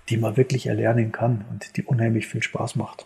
[0.09, 3.05] die man wirklich erlernen kann und die unheimlich viel Spaß macht.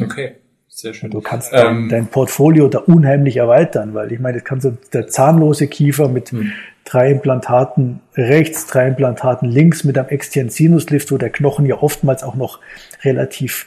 [0.00, 0.36] Okay.
[0.72, 1.10] Sehr schön.
[1.10, 5.08] Du kannst ähm, dein, Portfolio da unheimlich erweitern, weil ich meine, das kann so der
[5.08, 6.52] zahnlose Kiefer mit hm.
[6.84, 12.22] drei Implantaten rechts, drei Implantaten links mit einem externen Sinuslift, wo der Knochen ja oftmals
[12.22, 12.60] auch noch
[13.02, 13.66] relativ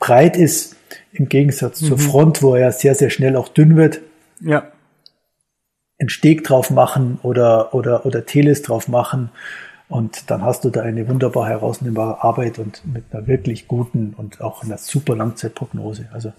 [0.00, 0.76] breit ist,
[1.12, 1.86] im Gegensatz mhm.
[1.86, 4.00] zur Front, wo er sehr, sehr schnell auch dünn wird.
[4.40, 4.72] Ja.
[5.98, 9.30] Einen Steg drauf machen oder, oder, oder Teles drauf machen
[9.90, 14.40] und dann hast du da eine wunderbar herausnehmbare Arbeit und mit einer wirklich guten und
[14.40, 16.08] auch einer super Langzeitprognose.
[16.12, 16.32] Also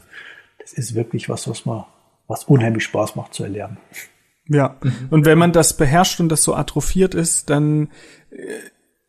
[0.60, 1.84] das ist wirklich was, was man,
[2.28, 3.78] was unheimlich Spaß macht zu erlernen.
[4.48, 4.78] Ja,
[5.10, 7.90] und wenn man das beherrscht und das so atrophiert ist, dann,
[8.32, 8.38] äh,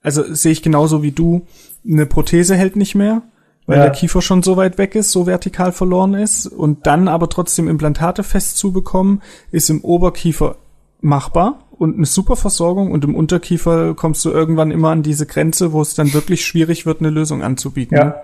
[0.02, 1.46] also sehe ich genauso wie du,
[1.88, 3.22] eine Prothese hält nicht mehr,
[3.66, 3.84] weil ja.
[3.84, 7.68] der Kiefer schon so weit weg ist, so vertikal verloren ist und dann aber trotzdem
[7.68, 9.22] Implantate festzubekommen,
[9.52, 10.56] ist im Oberkiefer
[11.00, 15.72] machbar und eine super Versorgung und im Unterkiefer kommst du irgendwann immer an diese Grenze,
[15.72, 17.96] wo es dann wirklich schwierig wird, eine Lösung anzubieten.
[17.96, 18.22] Ja,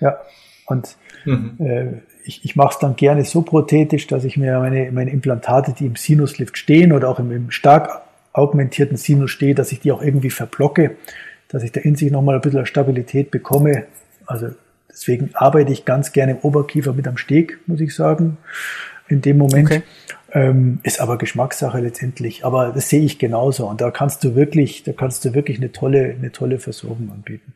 [0.00, 0.16] ja.
[0.64, 0.96] Und
[1.26, 1.56] mhm.
[1.58, 1.86] äh,
[2.24, 5.84] ich, ich mache es dann gerne so prothetisch, dass ich mir meine, meine Implantate, die
[5.84, 8.00] im Sinuslift stehen oder auch im, im stark
[8.32, 10.96] augmentierten Sinus stehe, dass ich die auch irgendwie verblocke,
[11.48, 13.84] dass ich da in sich nochmal ein bisschen Stabilität bekomme.
[14.24, 14.48] Also
[14.88, 18.38] deswegen arbeite ich ganz gerne im Oberkiefer mit am Steg, muss ich sagen,
[19.08, 19.70] in dem Moment.
[19.70, 19.82] Okay.
[20.34, 22.44] Ähm, ist aber Geschmackssache letztendlich.
[22.44, 23.68] Aber das sehe ich genauso.
[23.68, 27.54] Und da kannst du wirklich, da kannst du wirklich eine tolle, eine tolle Versorgung anbieten.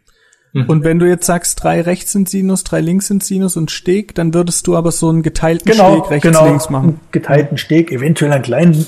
[0.53, 0.67] Mhm.
[0.67, 4.15] Und wenn du jetzt sagst, drei rechts sind Sinus, drei links sind Sinus und Steg,
[4.15, 6.89] dann würdest du aber so einen geteilten genau, Steg rechts, genau, links machen.
[6.89, 8.87] Einen geteilten Steg, eventuell einen kleinen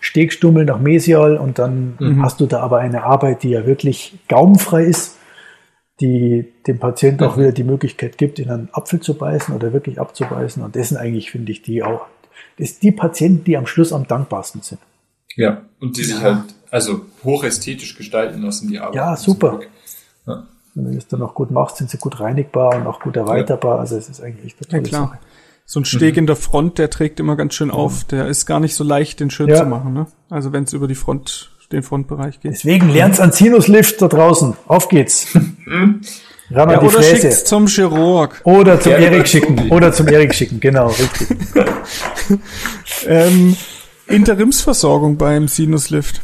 [0.00, 2.22] Stegstummel nach Mesial und dann mhm.
[2.22, 5.16] hast du da aber eine Arbeit, die ja wirklich gaumenfrei ist,
[6.00, 7.40] die dem Patienten auch mhm.
[7.40, 10.62] wieder die Möglichkeit gibt, in einen Apfel zu beißen oder wirklich abzubeißen.
[10.62, 12.06] Und dessen eigentlich finde ich die auch
[12.56, 14.80] ist die Patienten, die am Schluss am dankbarsten sind.
[15.36, 18.94] Ja, und die sich halt also hochästhetisch gestalten lassen, die Arbeit.
[18.94, 19.60] Ja, super.
[20.26, 20.46] Ja.
[20.74, 23.74] Wenn du das dann auch gut machst, sind sie gut reinigbar und auch gut erweiterbar.
[23.74, 23.80] Ja.
[23.80, 25.08] Also es ist eigentlich total ja, klar.
[25.08, 25.18] Sache.
[25.64, 26.20] So ein Steg mhm.
[26.20, 28.04] in der Front, der trägt immer ganz schön auf.
[28.04, 29.56] Der ist gar nicht so leicht, den schön ja.
[29.56, 29.92] zu machen.
[29.92, 30.06] Ne?
[30.30, 32.52] Also wenn es über die Front, den Frontbereich geht.
[32.52, 34.54] Deswegen lernt's an Sinuslift da draußen.
[34.66, 35.26] Auf geht's.
[36.50, 37.44] Ran ja, die oder Fräse.
[37.44, 38.40] zum Chirurg.
[38.44, 39.70] Oder zum Erik schicken.
[39.70, 41.28] Oder zum Erik schicken, genau, richtig.
[43.06, 43.56] ähm,
[44.06, 46.20] Interimsversorgung beim Sinuslift.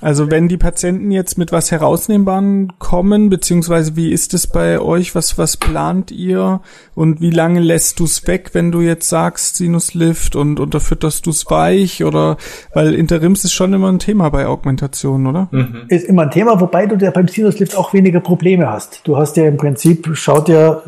[0.00, 5.14] Also wenn die Patienten jetzt mit was Herausnehmbaren kommen, beziehungsweise wie ist es bei euch,
[5.14, 6.60] was, was plant ihr
[6.94, 11.30] und wie lange lässt du es weg, wenn du jetzt sagst Sinuslift und unterfütterst du
[11.30, 12.38] es weich oder,
[12.72, 15.48] weil Interims ist schon immer ein Thema bei Augmentation, oder?
[15.50, 15.82] Mhm.
[15.88, 19.02] Ist immer ein Thema, wobei du ja beim Sinuslift auch weniger Probleme hast.
[19.04, 20.82] Du hast ja im Prinzip, schaut ja,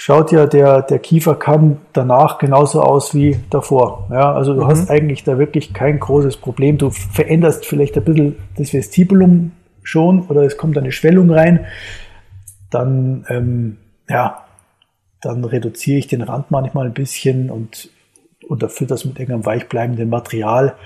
[0.00, 4.08] schaut ja der, der Kieferkamm danach genauso aus wie davor.
[4.10, 4.66] Ja, also du mhm.
[4.68, 6.78] hast eigentlich da wirklich kein großes Problem.
[6.78, 11.66] Du veränderst vielleicht ein bisschen das Vestibulum schon oder es kommt eine Schwellung rein.
[12.70, 13.76] Dann, ähm,
[14.08, 14.46] ja,
[15.20, 17.90] dann reduziere ich den Rand manchmal ein bisschen und
[18.48, 20.76] unterfülle das mit irgendeinem weichbleibenden Material.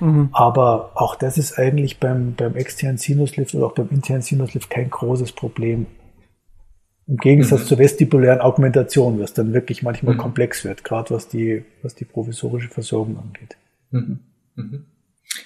[0.00, 0.30] Mhm.
[0.32, 4.88] Aber auch das ist eigentlich beim, beim externen Sinuslift oder auch beim internen Sinuslift kein
[4.88, 5.84] großes Problem.
[7.06, 7.66] Im Gegensatz mhm.
[7.66, 10.18] zur vestibulären Augmentation, was dann wirklich manchmal mhm.
[10.18, 13.56] komplex wird, gerade was die, was die provisorische Versorgung angeht.
[13.90, 14.20] Mhm.
[14.54, 14.86] Mhm.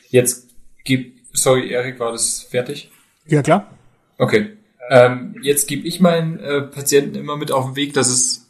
[0.09, 0.51] Jetzt
[0.85, 2.91] gib, sorry, Erik, war das fertig?
[3.27, 3.71] Ja, klar.
[4.19, 4.51] Okay.
[4.91, 8.49] Ähm, jetzt gebe ich meinen äh, Patienten immer mit auf den Weg, dass es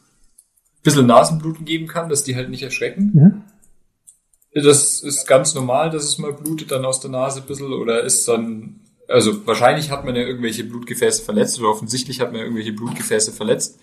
[0.78, 3.10] ein bisschen Nasenbluten geben kann, dass die halt nicht erschrecken.
[3.12, 4.62] Mhm.
[4.62, 8.02] das ist ganz normal, dass es mal blutet dann aus der Nase ein bisschen oder
[8.02, 12.42] ist dann, also wahrscheinlich hat man ja irgendwelche Blutgefäße verletzt oder offensichtlich hat man ja
[12.44, 13.80] irgendwelche Blutgefäße verletzt.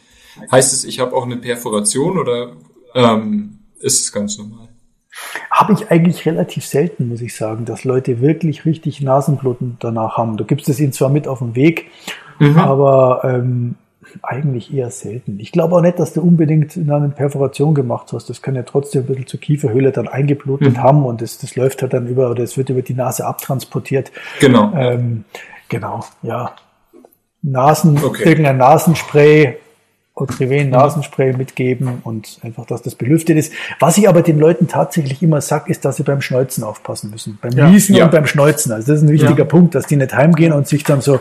[0.51, 2.53] Heißt es, ich habe auch eine Perforation oder
[2.93, 4.69] ähm, ist es ganz normal?
[5.49, 10.36] Habe ich eigentlich relativ selten, muss ich sagen, dass Leute wirklich richtig Nasenbluten danach haben.
[10.38, 11.89] Du gibst es ihnen zwar mit auf den Weg,
[12.39, 12.57] mhm.
[12.57, 13.76] aber ähm,
[14.24, 15.39] eigentlich eher selten.
[15.39, 18.30] Ich glaube auch nicht, dass du unbedingt eine Perforation gemacht hast.
[18.30, 20.84] Das kann ja trotzdem ein bisschen zur Kieferhöhle dann eingeblutet mhm.
[20.84, 24.11] haben und das, das läuft halt dann über oder es wird über die Nase abtransportiert.
[24.39, 24.74] Genau.
[24.76, 25.26] Ähm,
[25.70, 26.55] genau, ja.
[27.41, 28.24] Nasen, okay.
[28.30, 29.57] irgendein Nasenspray
[30.18, 33.51] Otriven Nasenspray mitgeben und einfach, dass das belüftet ist.
[33.82, 37.38] Was ich aber den Leuten tatsächlich immer sage, ist, dass sie beim Schneuzen aufpassen müssen.
[37.41, 37.70] Beim ja.
[37.70, 38.05] Niesen ja.
[38.05, 38.72] und beim Schneuzen.
[38.72, 39.43] Also das ist ein wichtiger ja.
[39.45, 41.20] Punkt, dass die nicht heimgehen und sich dann so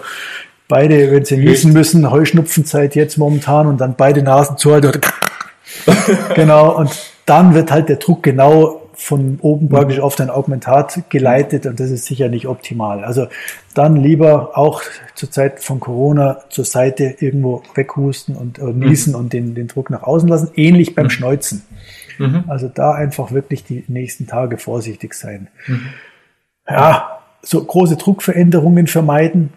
[0.68, 5.00] beide, wenn sie niesen müssen, Heuschnupfenzeit jetzt momentan und dann beide Nasen zuhalten.
[6.34, 6.90] genau, und
[7.26, 11.90] dann wird halt der Druck genau von oben praktisch auf dein Augmentat geleitet und das
[11.90, 13.04] ist sicher nicht optimal.
[13.04, 13.26] Also
[13.74, 14.82] dann lieber auch
[15.14, 19.18] zur Zeit von Corona zur Seite irgendwo weghusten und äh, niesen mhm.
[19.18, 20.50] und den, den Druck nach außen lassen.
[20.54, 21.10] Ähnlich beim mhm.
[21.10, 21.64] Schneuzen.
[22.18, 22.44] Mhm.
[22.46, 25.48] Also da einfach wirklich die nächsten Tage vorsichtig sein.
[25.66, 25.86] Mhm.
[26.68, 29.52] Ja, so große Druckveränderungen vermeiden.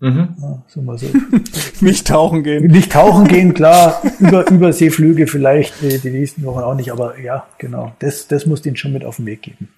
[0.00, 0.36] Mhm.
[0.40, 1.06] Ja, so mal so.
[1.80, 2.66] nicht tauchen gehen.
[2.66, 4.00] Nicht tauchen gehen, klar.
[4.20, 7.92] Über, Überseeflüge vielleicht äh, die nächsten Wochen auch nicht, aber ja, genau.
[7.98, 9.68] Das, das muss den schon mit auf den Weg geben.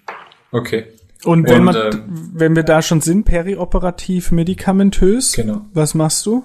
[0.52, 0.84] Okay.
[1.24, 5.62] Und wenn, Und, man, ähm, wenn wir da schon sind, perioperativ, medikamentös, genau.
[5.72, 6.44] was machst du?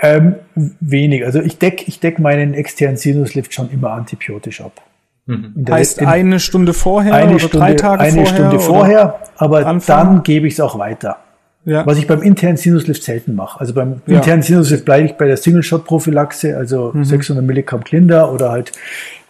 [0.00, 0.36] Ähm,
[0.80, 1.24] wenig.
[1.24, 4.82] Also ich deck, ich deck meinen externen Sinuslift schon immer antibiotisch ab.
[5.26, 5.64] Mhm.
[5.70, 8.34] Heißt eine Stunde vorher eine oder Stunde, drei Tage eine vorher?
[8.34, 10.06] Eine Stunde vorher, aber Anfang?
[10.06, 11.18] dann gebe ich es auch weiter.
[11.64, 11.86] Ja.
[11.86, 13.60] Was ich beim internen Sinuslift selten mache.
[13.60, 14.16] Also beim ja.
[14.16, 17.04] internen Sinuslift bleibe ich bei der Single-Shot-Prophylaxe, also mhm.
[17.04, 18.72] 600 Milligramm Klinder oder halt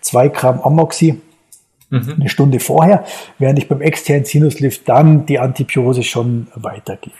[0.01, 1.20] zwei Gramm Amoxi
[1.91, 2.14] mhm.
[2.18, 3.05] eine Stunde vorher,
[3.39, 7.14] während ich beim externen Sinuslift dann die Antibiose schon weitergebe.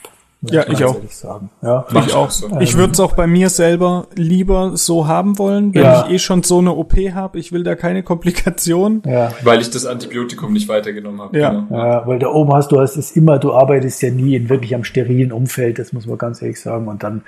[0.51, 0.97] Ja, ich auch.
[1.09, 1.49] Sagen.
[1.61, 2.29] Ja, ich auch.
[2.29, 2.59] So.
[2.59, 6.05] Ich würde es auch bei mir selber lieber so haben wollen, wenn ja.
[6.05, 7.39] ich eh schon so eine OP habe.
[7.39, 9.01] Ich will da keine Komplikation.
[9.05, 9.31] Ja.
[9.43, 11.39] Weil ich das Antibiotikum nicht weitergenommen habe.
[11.39, 11.49] Ja.
[11.51, 11.77] Genau.
[11.77, 14.75] ja, weil da oben hast du hast es immer, du arbeitest ja nie in wirklich
[14.75, 16.87] am sterilen Umfeld, das muss man ganz ehrlich sagen.
[16.87, 17.23] Und dann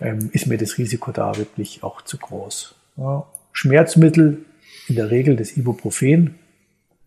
[0.00, 2.74] ähm, ist mir das Risiko da wirklich auch zu groß.
[2.96, 3.24] Ja.
[3.52, 4.38] Schmerzmittel
[4.88, 6.36] in der Regel das Ibuprofen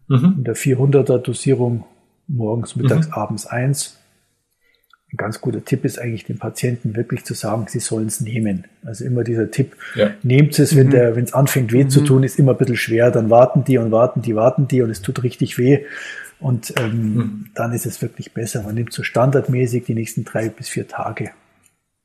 [0.08, 0.36] mhm.
[0.38, 1.86] in der 400er Dosierung
[2.28, 3.14] morgens, mittags, mhm.
[3.14, 4.01] abends eins
[5.14, 8.66] ein ganz guter Tipp ist eigentlich den Patienten wirklich zu sagen, sie sollen es nehmen.
[8.86, 10.12] Also immer dieser Tipp, ja.
[10.24, 10.92] nehmt es, wenn mhm.
[10.92, 11.90] der, wenn es anfängt weh mhm.
[11.90, 14.82] zu tun, ist immer ein bisschen schwer, dann warten die und warten die, warten die
[14.82, 15.80] und es tut richtig weh.
[16.40, 17.46] Und ähm, mhm.
[17.54, 18.64] dann ist es wirklich besser.
[18.64, 21.32] Man nimmt so standardmäßig die nächsten drei bis vier Tage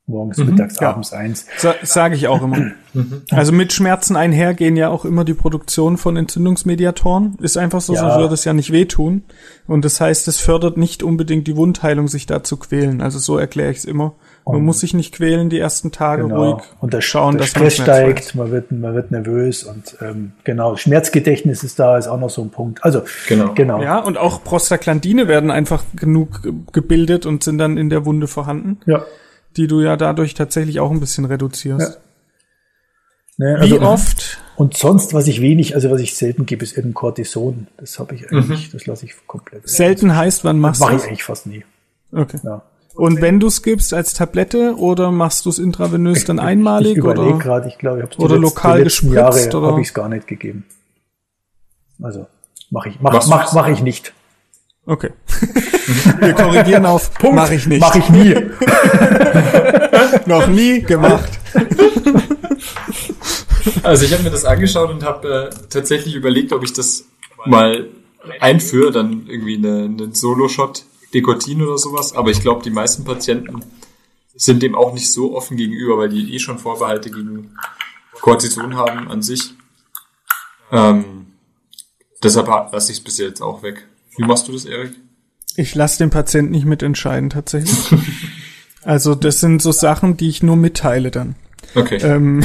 [0.06, 0.90] morgens, mhm, mittags, ja.
[0.90, 1.46] abends eins.
[1.58, 2.56] Sa Sage ich auch immer.
[2.96, 3.24] Mhm.
[3.30, 7.36] Also mit Schmerzen einher gehen ja auch immer die Produktion von Entzündungsmediatoren.
[7.42, 8.14] Ist einfach so, ja.
[8.14, 9.24] so würde es ja nicht wehtun.
[9.66, 13.02] Und das heißt, es fördert nicht unbedingt die Wundheilung, sich da zu quälen.
[13.02, 14.14] Also so erkläre ich es immer.
[14.46, 16.52] man muss sich nicht quälen die ersten Tage genau.
[16.52, 16.64] ruhig.
[16.80, 20.32] Und der, schauen, der dass Stress man steigt, man wird, man wird nervös und ähm,
[20.44, 22.82] genau, Schmerzgedächtnis ist da, ist auch noch so ein Punkt.
[22.82, 23.52] Also genau.
[23.52, 23.82] genau.
[23.82, 26.40] Ja, und auch Prostaglandine werden einfach genug
[26.72, 28.78] gebildet und sind dann in der Wunde vorhanden.
[28.86, 29.04] Ja
[29.56, 31.98] die du ja dadurch tatsächlich auch ein bisschen reduzierst.
[33.38, 33.54] Ja.
[33.56, 34.38] Also, Wie oft?
[34.56, 37.66] Und sonst, was ich wenig, also was ich selten gebe, ist eben Cortison.
[37.76, 38.72] Das habe ich eigentlich, mhm.
[38.72, 39.68] das lasse ich komplett.
[39.68, 40.16] Selten aus.
[40.16, 41.64] heißt, wann machst du Mache ich eigentlich fast nie.
[42.12, 42.38] Okay.
[42.42, 42.62] Ja.
[42.94, 46.92] Und wenn du es gibst als Tablette oder machst du es intravenös dann einmalig?
[46.92, 49.88] Ich überlege gerade, ich glaube, ich habe es oder lokal gespritzt Jahre oder habe ich
[49.88, 50.64] es gar nicht gegeben.
[52.00, 52.26] Also
[52.70, 54.14] mache ich, mach, mach, mach ich nicht.
[54.86, 55.10] Okay.
[56.20, 57.34] Wir korrigieren auf Punkt.
[57.36, 57.80] Mach ich nicht.
[57.80, 58.34] Mach ich nie.
[60.26, 61.28] Noch nie gemacht.
[63.82, 67.04] Also ich habe mir das angeschaut und habe äh, tatsächlich überlegt, ob ich das
[67.44, 67.88] mal
[68.40, 72.14] einführe, dann irgendwie einen eine Solo-Shot, Dekotin oder sowas.
[72.14, 73.64] Aber ich glaube, die meisten Patienten
[74.36, 77.56] sind dem auch nicht so offen gegenüber, weil die eh schon Vorbehalte gegen
[78.20, 79.54] Cortison haben an sich.
[80.70, 81.26] Ähm,
[82.22, 83.86] deshalb lasse ich es bis jetzt auch weg.
[84.16, 84.92] Wie machst du das, Erik?
[85.56, 87.94] Ich lasse den Patienten nicht mitentscheiden, tatsächlich.
[88.82, 91.34] also das sind so Sachen, die ich nur mitteile dann.
[91.74, 91.96] Okay.
[91.96, 92.44] Ähm,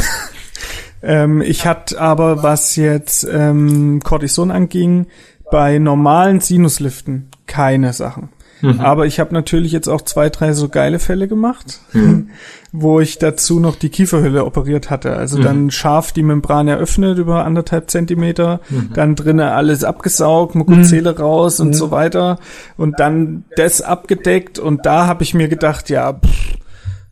[1.01, 5.07] ähm, ich hatte aber, was jetzt ähm, Cortison anging,
[5.51, 8.29] bei normalen Sinusliften keine Sachen.
[8.61, 8.79] Mhm.
[8.79, 12.29] Aber ich habe natürlich jetzt auch zwei, drei so geile Fälle gemacht, mhm.
[12.71, 15.15] wo ich dazu noch die Kieferhülle operiert hatte.
[15.15, 15.43] Also mhm.
[15.43, 18.91] dann scharf die Membran eröffnet über anderthalb Zentimeter, mhm.
[18.93, 21.17] dann drinnen alles abgesaugt, Mukozele mhm.
[21.17, 22.39] raus und so weiter
[22.77, 26.60] und dann das abgedeckt und da habe ich mir gedacht, ja, pff,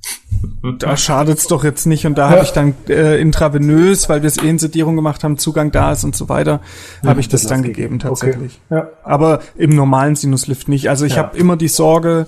[0.80, 2.36] da schadet's doch jetzt nicht und da ja.
[2.36, 5.92] habe ich dann äh, intravenös, weil wir es eh in Sedierung gemacht haben, Zugang da
[5.92, 6.62] ist und so weiter,
[7.04, 8.60] ja, habe ich das, das dann gegeben tatsächlich.
[8.70, 8.82] Okay.
[8.82, 8.90] Ja.
[9.04, 10.90] Aber im normalen Sinuslift nicht.
[10.90, 11.24] Also ich ja.
[11.24, 12.28] habe immer die Sorge,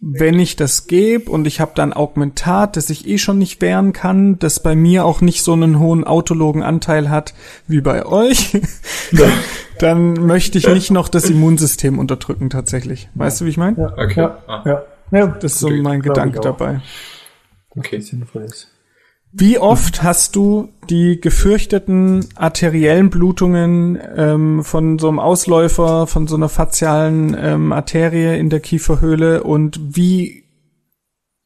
[0.00, 3.92] wenn ich das gebe und ich habe dann Augmentat, das ich eh schon nicht wehren
[3.92, 7.34] kann, das bei mir auch nicht so einen hohen autologen Anteil hat
[7.66, 8.58] wie bei euch,
[9.78, 13.10] dann möchte ich nicht noch das Immunsystem unterdrücken tatsächlich.
[13.14, 13.76] Weißt du, wie ich meine?
[13.76, 14.20] Ja, okay.
[14.20, 14.82] Ja, ah.
[15.10, 15.26] Ja.
[15.26, 16.80] Das ist so mein Gedanke dabei.
[17.70, 18.00] Okay.
[18.00, 18.68] Sinnvoll ist.
[19.32, 26.34] Wie oft hast du die gefürchteten arteriellen Blutungen ähm, von so einem Ausläufer, von so
[26.34, 30.44] einer fazialen ähm, Arterie in der Kieferhöhle und wie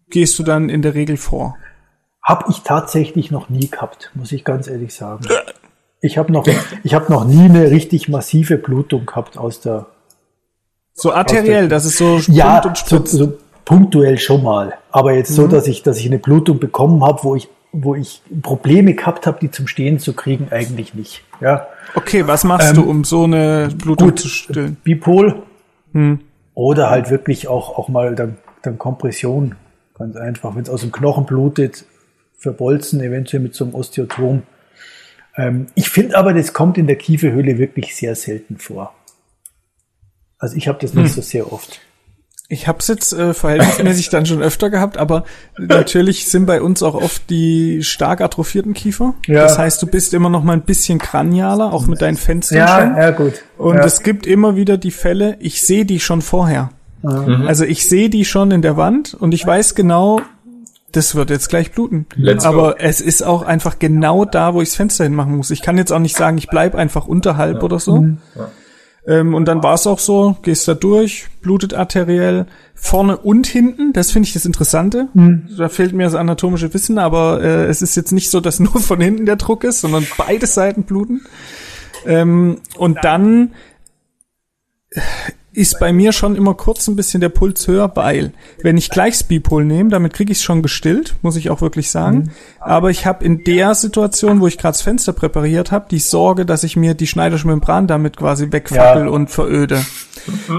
[0.08, 1.56] gehst du dann in der Regel vor?
[2.22, 5.26] Hab ich tatsächlich noch nie gehabt, muss ich ganz ehrlich sagen.
[6.00, 6.46] Ich habe noch,
[6.82, 9.86] ich habe noch nie eine richtig massive Blutung gehabt aus der.
[10.94, 14.74] So arteriell, das ist so ja, und so, so punktuell schon mal.
[14.90, 15.34] Aber jetzt mhm.
[15.34, 19.26] so, dass ich, dass ich eine Blutung bekommen habe, wo ich wo ich Probleme gehabt
[19.26, 21.24] habe, die zum Stehen zu kriegen, eigentlich nicht.
[21.40, 21.66] Ja.
[21.94, 24.76] Okay, was machst ähm, du, um so eine Blutung gut, zu stillen?
[24.84, 25.42] Bipol
[25.92, 26.20] hm.
[26.54, 29.56] oder halt wirklich auch, auch mal dann, dann Kompression,
[29.98, 30.54] ganz einfach.
[30.54, 31.84] Wenn es aus dem Knochen blutet,
[32.38, 34.42] verbolzen, eventuell mit so einem Osteotom.
[35.36, 38.94] Ähm, ich finde aber, das kommt in der Kieferhöhle wirklich sehr selten vor.
[40.38, 41.12] Also ich habe das nicht hm.
[41.12, 41.80] so sehr oft.
[42.48, 45.24] Ich habe es jetzt äh, verhältnismäßig dann schon öfter gehabt, aber
[45.56, 49.14] natürlich sind bei uns auch oft die stark atrophierten Kiefer.
[49.26, 49.42] Ja.
[49.42, 52.80] Das heißt, du bist immer noch mal ein bisschen kranialer, auch mit deinen Fenstern ja,
[52.80, 52.96] schon.
[52.96, 53.42] Ja, gut.
[53.56, 53.84] Und ja.
[53.84, 56.70] es gibt immer wieder die Fälle, ich sehe die schon vorher.
[57.02, 57.46] Mhm.
[57.46, 60.20] Also ich sehe die schon in der Wand und ich weiß genau,
[60.92, 62.06] das wird jetzt gleich bluten.
[62.14, 62.76] Let's Aber go.
[62.78, 65.50] es ist auch einfach genau da, wo ich das Fenster hinmachen muss.
[65.50, 67.62] Ich kann jetzt auch nicht sagen, ich bleib einfach unterhalb ja.
[67.62, 68.02] oder so.
[68.02, 68.18] Mhm.
[68.36, 68.48] Ja.
[69.06, 73.92] Ähm, und dann war es auch so, gehst da durch, blutet arteriell, vorne und hinten,
[73.92, 75.08] das finde ich das Interessante.
[75.12, 75.48] Mhm.
[75.58, 78.80] Da fehlt mir das anatomische Wissen, aber äh, es ist jetzt nicht so, dass nur
[78.80, 81.22] von hinten der Druck ist, sondern beide Seiten bluten.
[82.06, 83.52] Ähm, und dann
[85.54, 88.32] ist bei mir schon immer kurz ein bisschen der Puls höher, weil
[88.62, 91.90] wenn ich gleich Spipol nehme, damit kriege ich es schon gestillt, muss ich auch wirklich
[91.90, 92.16] sagen.
[92.16, 92.30] Mhm.
[92.60, 96.44] Aber ich habe in der Situation, wo ich gerade das Fenster präpariert habe, die Sorge,
[96.44, 99.10] dass ich mir die schneiderische Membran damit quasi wegfackel ja.
[99.10, 99.84] und veröde.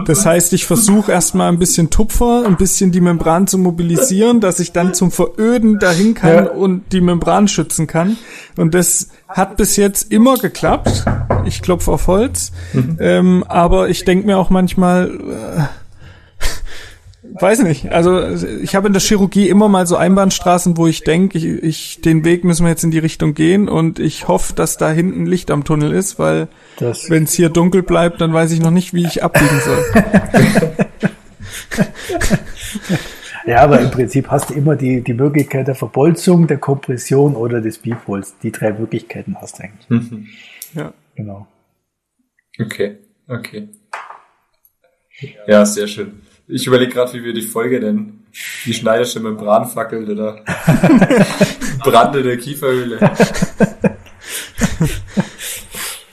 [0.06, 4.60] Das heißt, ich versuche erstmal ein bisschen Tupfer, ein bisschen die Membran zu mobilisieren, dass
[4.60, 6.52] ich dann zum Veröden dahin kann ja.
[6.52, 8.18] und die Membran schützen kann.
[8.58, 11.06] Und das hat bis jetzt immer geklappt.
[11.46, 12.52] Ich klopfe auf Holz.
[12.74, 12.98] Mhm.
[13.00, 15.64] Ähm, aber ich denke mir auch manchmal, äh,
[17.42, 17.92] weiß nicht.
[17.92, 18.22] Also
[18.62, 22.24] ich habe in der Chirurgie immer mal so Einbahnstraßen, wo ich denke, ich, ich, den
[22.24, 25.52] Weg müssen wir jetzt in die Richtung gehen und ich hoffe, dass da hinten Licht
[25.52, 26.48] am Tunnel ist, weil
[27.10, 29.84] wenn es hier dunkel bleibt, dann weiß ich noch nicht, wie ich abbiegen soll.
[33.46, 37.62] ja, aber im Prinzip hast du immer die, die Möglichkeit der Verbolzung, der Kompression oder
[37.62, 38.36] des Bipols.
[38.42, 39.90] Die drei Möglichkeiten hast du eigentlich.
[39.90, 40.28] Mhm.
[40.74, 40.94] Ja.
[41.16, 41.48] Genau.
[42.60, 43.70] Okay, okay.
[45.48, 46.22] Ja, sehr schön.
[46.48, 48.26] Ich überlege gerade, wie wir die Folge nennen.
[48.66, 50.44] Die schneiderische Membran fackelt oder
[51.84, 53.00] Brand in der Kieferhöhle.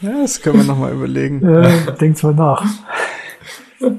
[0.00, 1.46] Ja, das können wir nochmal überlegen.
[1.46, 2.64] Äh, denkt mal nach.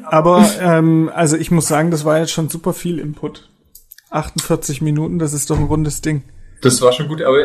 [0.05, 3.49] Aber ähm, also ich muss sagen, das war jetzt schon super viel Input.
[4.09, 6.23] 48 Minuten, das ist doch ein rundes Ding.
[6.61, 7.38] Das war schon gut, aber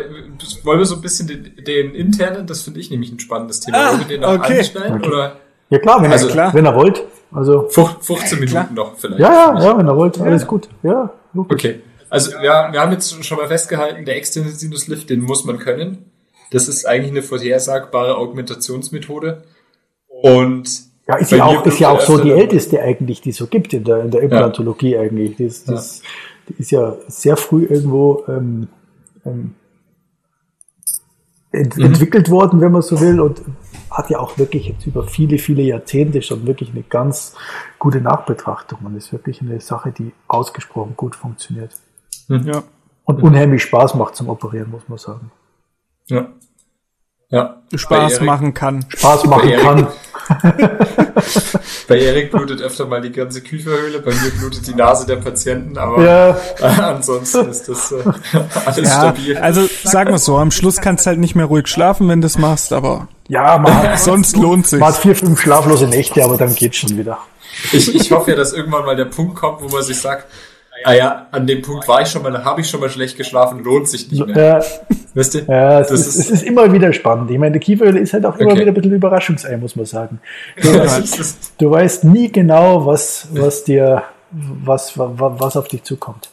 [0.63, 3.77] wollen wir so ein bisschen den, den internen, das finde ich nämlich ein spannendes Thema.
[3.77, 4.59] Ah, wollen wir den noch okay.
[4.59, 4.97] anschneiden?
[4.99, 5.07] Okay.
[5.07, 5.35] Oder?
[5.69, 6.53] Ja klar, wenn, also, ihr, klar.
[6.53, 7.03] wenn ihr wollt.
[7.31, 8.69] Also 15 Minuten klar.
[8.73, 9.19] noch vielleicht.
[9.19, 10.69] Ja, ja, ja, wenn ihr wollt, alles gut.
[10.83, 11.53] Ja, logisch.
[11.53, 11.81] Okay.
[12.09, 16.11] Also ja, wir haben jetzt schon mal festgehalten, der externe Sinuslift, den muss man können.
[16.51, 19.43] Das ist eigentlich eine vorhersagbare Augmentationsmethode.
[20.07, 23.47] Und ja, ist ja auch, ist ja auch so die älteste eigentlich, die es so
[23.47, 25.01] gibt in der, in der Implantologie ja.
[25.01, 25.37] eigentlich.
[25.37, 26.07] Das, das, ja.
[26.47, 28.67] Die ist ja sehr früh irgendwo ähm,
[29.25, 29.55] ähm,
[31.51, 31.85] ent mhm.
[31.85, 33.41] entwickelt worden, wenn man so will, und
[33.89, 37.33] hat ja auch wirklich jetzt über viele, viele Jahrzehnte schon wirklich eine ganz
[37.79, 41.71] gute Nachbetrachtung und ist wirklich eine Sache, die ausgesprochen gut funktioniert.
[42.27, 42.43] Mhm.
[42.43, 42.63] Ja.
[43.05, 45.31] Und unheimlich Spaß macht zum Operieren, muss man sagen.
[46.05, 46.27] Ja.
[47.29, 47.63] Ja.
[47.73, 48.85] Spaß machen kann.
[48.89, 49.87] Spaß machen kann.
[51.87, 55.77] bei Erik blutet öfter mal die ganze Kieferhöhle, bei mir blutet die Nase der Patienten,
[55.77, 56.37] aber ja.
[56.89, 58.03] ansonsten ist das äh,
[58.65, 59.37] alles ja, stabil.
[59.37, 62.25] Also sagen wir so, am Schluss kannst du halt nicht mehr ruhig schlafen, wenn du
[62.25, 64.79] das machst, aber ja, man sonst lohnt sich.
[64.79, 67.19] Man hat vier, fünf schlaflose Nächte, aber dann geht's schon wieder.
[67.71, 70.25] Ich, ich hoffe ja, dass irgendwann mal der Punkt kommt, wo man sich sagt,
[70.83, 73.17] ah ja, an dem Punkt war ich schon mal, da habe ich schon mal schlecht
[73.17, 74.59] geschlafen, lohnt sich nicht mehr.
[74.59, 75.45] Ja, Wisst ihr?
[75.47, 77.31] Ja, es, ist, ist, es ist immer wieder spannend.
[77.31, 78.61] Ich meine, die Kieferöle ist halt auch immer okay.
[78.61, 80.21] wieder ein bisschen Überraschungsei, muss man sagen.
[80.61, 86.29] Du, weißt, du weißt nie genau, was, was dir, was, was, auf dich zukommt.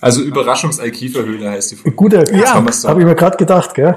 [0.00, 1.96] Also Überraschungs-Kieferhöhle heißt die Folge.
[1.96, 3.96] Guter, ja, habe ich mir gerade gedacht, gell?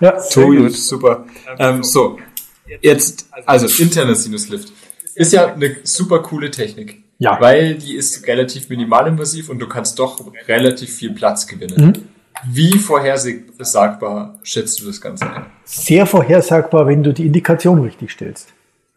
[0.00, 1.24] Ja, Tobi, super.
[1.58, 2.18] Ähm, so,
[2.80, 4.72] jetzt, also interner Sinuslift.
[5.14, 7.03] Ist ja eine super coole Technik.
[7.18, 7.40] Ja.
[7.40, 11.86] Weil die ist relativ minimalinvasiv und du kannst doch relativ viel Platz gewinnen.
[11.86, 11.92] Mhm.
[12.52, 15.46] Wie vorhersagbar schätzt du das Ganze ein?
[15.64, 18.48] Sehr vorhersagbar, wenn du die Indikation richtig stellst.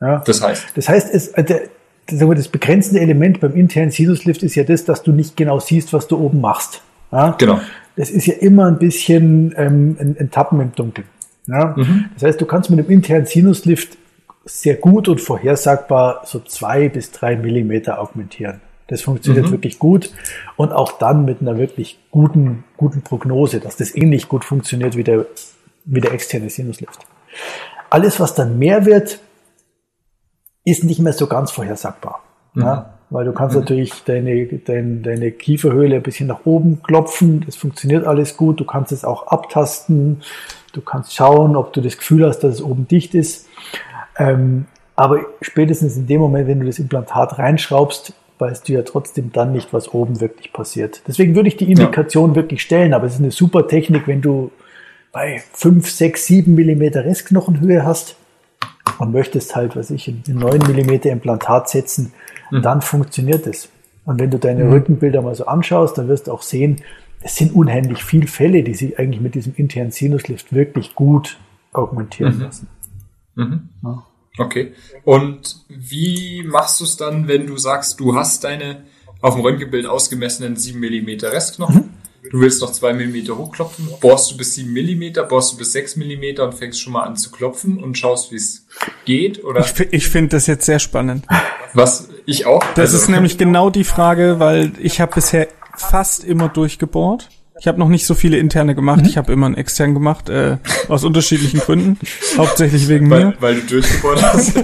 [0.02, 0.22] Ja.
[0.26, 0.66] Das heißt?
[0.76, 1.68] Das heißt, es, äh,
[2.08, 6.08] das begrenzende Element beim internen Sinuslift ist ja das, dass du nicht genau siehst, was
[6.08, 6.82] du oben machst.
[7.12, 7.36] Ja?
[7.38, 7.62] Genau.
[7.96, 11.08] Das ist ja immer ein bisschen ähm, ein, ein Tappen im Dunkeln.
[11.48, 11.74] Ja?
[11.78, 12.06] Mhm.
[12.16, 13.98] Das heißt, du kannst mit dem internen Sinuslift
[14.48, 18.62] sehr gut und vorhersagbar so zwei bis drei Millimeter augmentieren.
[18.88, 19.52] Das funktioniert mhm.
[19.52, 20.12] wirklich gut
[20.56, 25.04] und auch dann mit einer wirklich guten, guten Prognose, dass das ähnlich gut funktioniert wie
[25.04, 25.26] der,
[25.84, 27.00] wie der externe Sinuslift.
[27.90, 29.20] Alles, was dann mehr wird,
[30.64, 32.24] ist nicht mehr so ganz vorhersagbar.
[32.54, 32.62] Mhm.
[32.62, 32.94] Ja?
[33.10, 33.62] Weil du kannst mhm.
[33.62, 38.66] natürlich deine, deine, deine Kieferhöhle ein bisschen nach oben klopfen, das funktioniert alles gut, du
[38.66, 40.22] kannst es auch abtasten,
[40.74, 43.47] du kannst schauen, ob du das Gefühl hast, dass es oben dicht ist.
[44.18, 44.66] Ähm,
[44.96, 49.52] aber spätestens in dem Moment, wenn du das Implantat reinschraubst, weißt du ja trotzdem dann
[49.52, 51.02] nicht, was oben wirklich passiert.
[51.08, 52.36] Deswegen würde ich die Indikation ja.
[52.36, 54.52] wirklich stellen, aber es ist eine super Technik, wenn du
[55.12, 58.16] bei 5, 6, 7 Millimeter Restknochenhöhe hast,
[59.00, 62.14] und möchtest halt, was ich, ein 9 mm Implantat setzen,
[62.52, 62.62] mhm.
[62.62, 63.70] dann funktioniert es.
[64.06, 64.74] Und wenn du deine mhm.
[64.74, 66.82] Rückenbilder mal so anschaust, dann wirst du auch sehen,
[67.22, 71.38] es sind unheimlich viele Fälle, die sich eigentlich mit diesem internen Sinuslift wirklich gut
[71.74, 72.44] augmentieren mhm.
[72.44, 72.68] lassen.
[73.38, 73.70] Mhm.
[73.84, 74.04] Ja.
[74.38, 74.74] Okay.
[75.04, 78.84] Und wie machst du es dann, wenn du sagst, du hast deine
[79.22, 81.76] auf dem Röntgenbild ausgemessenen 7 mm Restknochen?
[81.76, 81.98] Mhm.
[82.30, 85.96] Du willst noch zwei Millimeter hochklopfen, bohrst du bis sieben Millimeter, bohrst du bis sechs
[85.96, 88.66] Millimeter und fängst schon mal an zu klopfen und schaust, wie es
[89.06, 89.62] geht, oder?
[89.62, 91.26] Ich, ich finde das jetzt sehr spannend.
[91.74, 92.62] Was ich auch.
[92.76, 97.30] Das also, ist nämlich genau die Frage, weil ich habe bisher fast immer durchgebohrt.
[97.60, 99.02] Ich habe noch nicht so viele interne gemacht.
[99.02, 99.08] Mhm.
[99.08, 101.98] Ich habe immer einen extern gemacht, äh, aus unterschiedlichen Gründen.
[102.38, 103.34] Hauptsächlich wegen weil, mir.
[103.40, 104.64] Weil du durchgebohrt hast.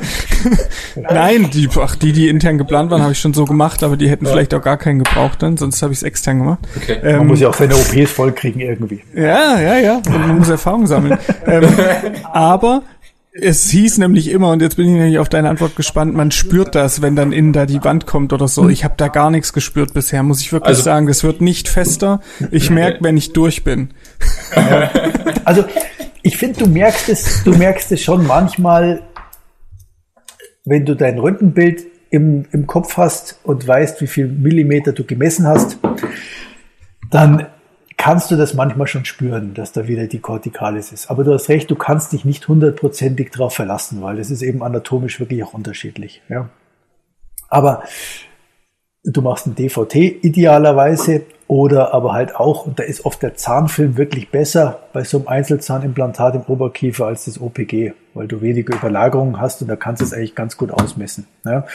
[0.95, 4.09] Nein, die, ach, die, die intern geplant waren, habe ich schon so gemacht, aber die
[4.09, 4.31] hätten ja.
[4.31, 6.59] vielleicht auch gar keinen gebraucht dann, sonst habe ich es extern gemacht.
[6.75, 6.97] Okay.
[7.03, 9.01] Ähm, man muss ja auch seine OPs vollkriegen irgendwie.
[9.15, 9.95] Ja, ja, ja.
[9.97, 11.17] Und man muss Erfahrung sammeln.
[11.47, 11.67] ähm,
[12.31, 12.83] aber
[13.33, 16.75] es hieß nämlich immer, und jetzt bin ich nämlich auf deine Antwort gespannt, man spürt
[16.75, 18.69] das, wenn dann innen da die Wand kommt oder so.
[18.69, 21.07] Ich habe da gar nichts gespürt bisher, muss ich wirklich also, sagen.
[21.07, 22.21] Das wird nicht fester.
[22.51, 23.89] Ich merke, wenn ich durch bin.
[25.45, 25.65] Also
[26.21, 29.01] ich finde, du merkst es, du merkst es schon manchmal,
[30.63, 35.45] wenn du dein Röntgenbild im, im Kopf hast und weißt, wie viel Millimeter du gemessen
[35.45, 35.79] hast,
[37.11, 37.47] dann
[37.97, 41.09] kannst du das manchmal schon spüren, dass da wieder die Kortikalis ist.
[41.09, 44.63] Aber du hast recht, du kannst dich nicht hundertprozentig darauf verlassen, weil das ist eben
[44.63, 46.21] anatomisch wirklich auch unterschiedlich.
[46.29, 46.49] Ja.
[47.49, 47.83] Aber
[49.03, 53.97] du machst ein DVT idealerweise oder aber halt auch, und da ist oft der Zahnfilm
[53.97, 59.39] wirklich besser bei so einem Einzelzahnimplantat im Oberkiefer als das OPG, weil du weniger Überlagerungen
[59.39, 61.27] hast und da kannst du es eigentlich ganz gut ausmessen.
[61.45, 61.65] Ja.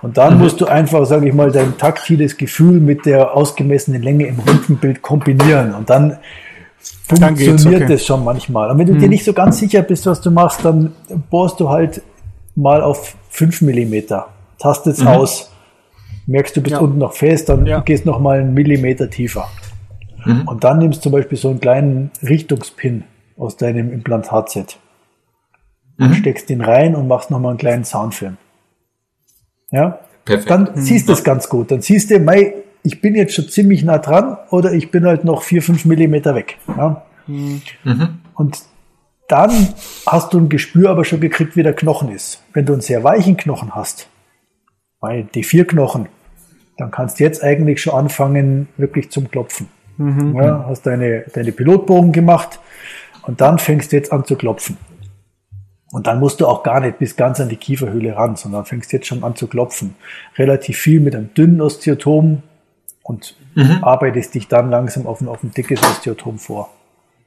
[0.00, 0.42] Und dann mhm.
[0.42, 5.02] musst du einfach, sage ich mal, dein taktiles Gefühl mit der ausgemessenen Länge im Röntgenbild
[5.02, 6.18] kombinieren und dann
[7.06, 7.92] funktioniert okay.
[7.92, 8.70] das schon manchmal.
[8.70, 9.00] Und wenn du mhm.
[9.00, 10.92] dir nicht so ganz sicher bist, was du machst, dann
[11.28, 12.02] bohrst du halt
[12.56, 15.08] mal auf fünf Millimeter, tastest mhm.
[15.08, 15.49] aus
[16.26, 16.80] merkst du bist ja.
[16.80, 17.80] unten noch fest, dann ja.
[17.80, 19.48] gehst noch mal einen Millimeter tiefer.
[20.24, 20.42] Mhm.
[20.48, 23.04] Und dann nimmst du zum Beispiel so einen kleinen Richtungspin
[23.36, 24.78] aus deinem Implantatset.
[25.96, 26.14] Mhm.
[26.14, 28.36] Steckst den rein und machst noch mal einen kleinen Soundfilm.
[29.70, 30.00] Ja?
[30.24, 30.50] Perfekt.
[30.50, 30.80] Dann mhm.
[30.80, 31.70] siehst du es ganz gut.
[31.70, 35.24] Dann siehst du, mei, ich bin jetzt schon ziemlich nah dran oder ich bin halt
[35.24, 36.58] noch vier, fünf Millimeter weg.
[36.68, 37.02] Ja?
[37.26, 37.62] Mhm.
[38.34, 38.58] Und
[39.28, 39.68] dann
[40.06, 42.42] hast du ein Gespür aber schon gekriegt, wie der Knochen ist.
[42.52, 44.08] Wenn du einen sehr weichen Knochen hast,
[45.00, 46.08] weil die vier Knochen,
[46.76, 49.68] dann kannst du jetzt eigentlich schon anfangen, wirklich zum Klopfen.
[49.96, 50.34] Mhm.
[50.36, 52.58] Ja, hast deine, deine Pilotbogen gemacht
[53.22, 54.78] und dann fängst du jetzt an zu klopfen.
[55.92, 58.92] Und dann musst du auch gar nicht bis ganz an die Kieferhöhle ran, sondern fängst
[58.92, 59.96] jetzt schon an zu klopfen.
[60.38, 62.42] Relativ viel mit einem dünnen Osteotom
[63.02, 63.82] und mhm.
[63.82, 66.70] arbeitest dich dann langsam auf ein, auf ein dickes Osteotom vor.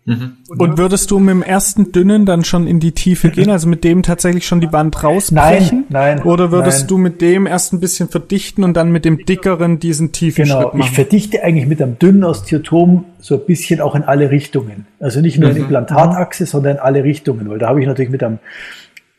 [0.05, 0.33] Mhm.
[0.47, 3.85] Und würdest du mit dem ersten dünnen dann schon in die Tiefe gehen, also mit
[3.85, 5.85] dem tatsächlich schon die Wand rausbrechen?
[5.89, 6.23] Nein, nein.
[6.23, 6.87] Oder würdest nein.
[6.87, 10.61] du mit dem erst ein bisschen verdichten und dann mit dem dickeren diesen tiefen genau,
[10.61, 10.87] Schritt machen?
[10.87, 14.87] Ich verdichte eigentlich mit einem dünnen Osteotom so ein bisschen auch in alle Richtungen.
[14.99, 15.55] Also nicht nur mhm.
[15.55, 18.39] in Implantatachse, sondern in alle Richtungen, weil da habe ich natürlich mit einem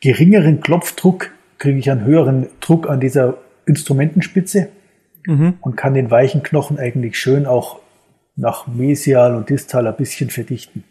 [0.01, 4.69] geringeren Klopfdruck kriege ich einen höheren Druck an dieser Instrumentenspitze
[5.25, 5.55] mhm.
[5.61, 7.79] und kann den weichen Knochen eigentlich schön auch
[8.35, 10.83] nach mesial und distal ein bisschen verdichten.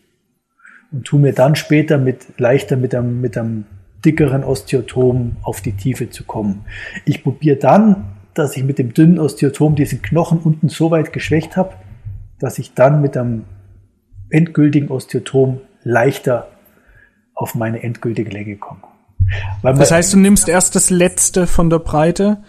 [0.92, 3.64] Und tu mir dann später mit leichter mit einem, mit einem
[4.04, 6.64] dickeren Osteotom auf die Tiefe zu kommen.
[7.04, 11.56] Ich probiere dann, dass ich mit dem dünnen Osteotom diesen Knochen unten so weit geschwächt
[11.56, 11.74] habe,
[12.38, 13.44] dass ich dann mit einem
[14.30, 16.48] endgültigen Osteotom leichter
[17.34, 18.80] auf meine endgültige Länge komme.
[19.62, 22.42] das heißt, du nimmst erst das letzte von der Breite,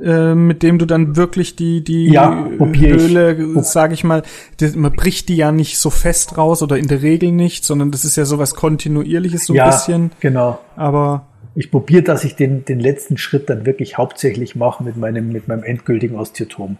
[0.00, 4.22] äh, mit dem du dann wirklich die die ja, Höhle, sage ich mal,
[4.58, 7.90] das, man bricht die ja nicht so fest raus oder in der Regel nicht, sondern
[7.90, 10.10] das ist ja sowas kontinuierliches so ein ja, bisschen.
[10.20, 10.58] Genau.
[10.76, 15.28] Aber ich probiere, dass ich den den letzten Schritt dann wirklich hauptsächlich mache mit meinem
[15.28, 16.78] mit meinem endgültigen Osteotom.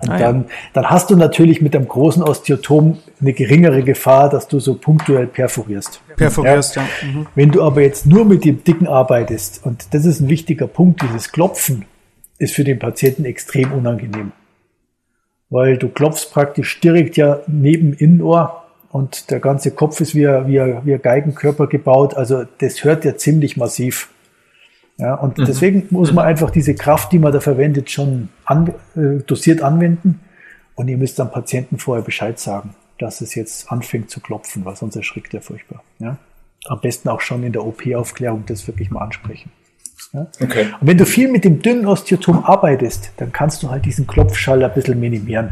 [0.00, 0.48] Und ah, dann, ja.
[0.74, 5.26] dann hast du natürlich mit einem großen Osteotom eine geringere Gefahr, dass du so punktuell
[5.26, 6.00] perforierst.
[6.16, 6.82] Perforierst, ja.
[6.82, 7.08] ja.
[7.08, 7.26] Mhm.
[7.34, 11.02] Wenn du aber jetzt nur mit dem Dicken arbeitest, und das ist ein wichtiger Punkt,
[11.02, 11.86] dieses Klopfen
[12.38, 14.32] ist für den Patienten extrem unangenehm.
[15.50, 20.46] Weil du klopfst praktisch direkt ja neben Innenohr und der ganze Kopf ist wie ein,
[20.46, 22.14] wie ein, wie ein Geigenkörper gebaut.
[22.14, 24.10] Also das hört ja ziemlich massiv.
[24.98, 25.44] Ja, und mhm.
[25.46, 30.20] deswegen muss man einfach diese Kraft, die man da verwendet, schon an, äh, dosiert anwenden.
[30.76, 34.76] Und ihr müsst am Patienten vorher Bescheid sagen, dass es jetzt anfängt zu klopfen, weil
[34.76, 35.82] sonst erschrickt er furchtbar.
[35.98, 36.18] Ja?
[36.66, 39.50] Am besten auch schon in der OP-Aufklärung das wirklich mal ansprechen.
[40.14, 40.28] Ja?
[40.40, 40.68] Okay.
[40.80, 44.62] Und wenn du viel mit dem dünnen Osteotom arbeitest, dann kannst du halt diesen Klopfschall
[44.62, 45.50] ein bisschen minimieren.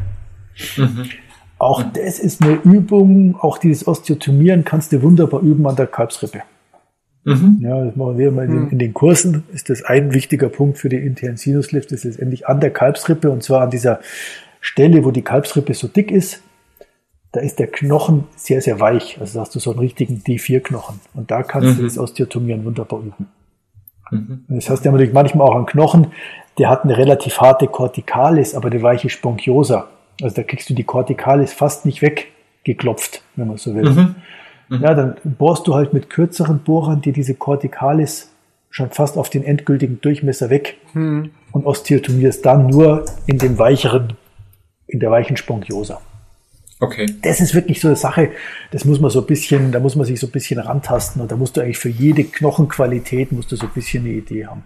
[0.76, 1.10] Mhm.
[1.58, 1.90] Auch mhm.
[1.94, 6.42] das ist eine Übung, auch dieses Osteotomieren kannst du wunderbar üben an der Kalbsrippe.
[7.24, 7.58] Mhm.
[7.60, 8.70] Ja, das machen wir immer mhm.
[8.70, 9.44] in, den Kursen.
[9.52, 13.42] Ist das ein wichtiger Punkt für den internen Sinuslift, ist letztendlich an der Kalbsrippe und
[13.42, 14.00] zwar an dieser
[14.60, 16.40] Stelle, wo die Kalbsrippe so dick ist.
[17.32, 19.18] Da ist der Knochen sehr, sehr weich.
[19.20, 21.00] Also da hast du so einen richtigen D4-Knochen.
[21.14, 21.76] Und da kannst mhm.
[21.78, 23.26] du das Osteotomieren wunderbar üben.
[24.12, 24.44] Mhm.
[24.48, 26.08] Das heißt ja natürlich manchmal auch ein Knochen,
[26.58, 29.88] der hat eine relativ harte Corticalis, aber eine weiche Sponchiosa.
[30.20, 33.90] Also da kriegst du die Corticalis fast nicht weggeklopft, wenn man so will.
[33.90, 34.14] Mhm.
[34.68, 34.82] Mhm.
[34.82, 38.30] Ja, dann bohrst du halt mit kürzeren Bohrern dir diese Corticalis
[38.70, 41.30] schon fast auf den endgültigen Durchmesser weg mhm.
[41.52, 44.14] und osteotomierst dann nur in dem weicheren,
[44.86, 46.00] in der weichen Sponchiosa.
[46.82, 47.06] Okay.
[47.22, 48.32] Das ist wirklich so eine Sache,
[48.72, 51.30] das muss man so ein bisschen, da muss man sich so ein bisschen rantasten und
[51.30, 54.64] da musst du eigentlich für jede Knochenqualität musst du so ein bisschen eine Idee haben.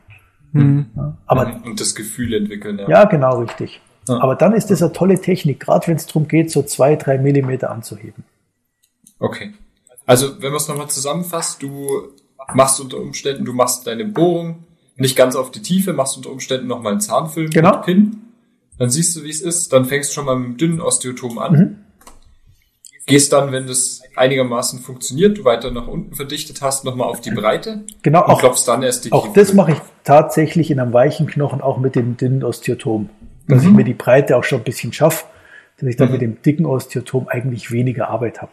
[0.52, 0.86] Mhm.
[0.96, 2.78] Ja, aber, und das Gefühl entwickeln.
[2.78, 3.82] Ja, ja genau, richtig.
[4.08, 4.18] Ja.
[4.22, 7.18] Aber dann ist das eine tolle Technik, gerade wenn es darum geht, so zwei, drei
[7.18, 8.24] Millimeter anzuheben.
[9.18, 9.52] Okay.
[10.06, 12.14] Also, wenn man es nochmal zusammenfasst, du
[12.54, 14.64] machst unter Umständen, du machst deine Bohrung
[14.96, 17.76] nicht ganz auf die Tiefe, machst unter Umständen nochmal einen Zahnfilm genau.
[17.76, 18.22] mit Pin.
[18.78, 19.70] Dann siehst du, wie es ist.
[19.74, 21.52] Dann fängst du schon mal mit dem dünnen Osteotom an.
[21.52, 21.76] Mhm.
[23.06, 27.30] Gehst dann, wenn das einigermaßen funktioniert, du weiter nach unten verdichtet hast, nochmal auf die
[27.30, 27.84] Breite.
[28.02, 28.24] Genau.
[28.24, 31.60] Und auch, klopfst dann erst die Auch das mache ich tatsächlich in einem weichen Knochen,
[31.60, 33.08] auch mit dem dünnen Osteotom.
[33.46, 33.68] Dass mhm.
[33.68, 35.24] ich mir die Breite auch schon ein bisschen schaffe,
[35.78, 36.12] dass ich dann mhm.
[36.12, 38.52] mit dem dicken Osteotom eigentlich weniger Arbeit habe.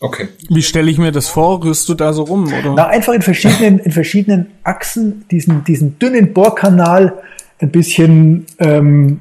[0.00, 0.28] Okay.
[0.48, 1.62] Wie stelle ich mir das vor?
[1.62, 2.46] Rührst du da so rum?
[2.46, 2.74] Oder?
[2.74, 7.22] Na, einfach in verschiedenen, in verschiedenen Achsen diesen, diesen dünnen Bohrkanal
[7.60, 9.20] ein bisschen ähm,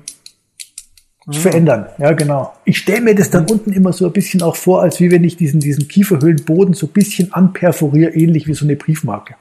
[1.29, 1.33] mhm.
[1.33, 1.85] verändern.
[1.97, 2.53] Ja, genau.
[2.65, 3.51] Ich stelle mir das dann mhm.
[3.51, 6.87] unten immer so ein bisschen auch vor, als wie wenn ich diesen, diesen Kieferhöhlenboden so
[6.87, 9.35] ein bisschen anperforiere, ähnlich wie so eine Briefmarke.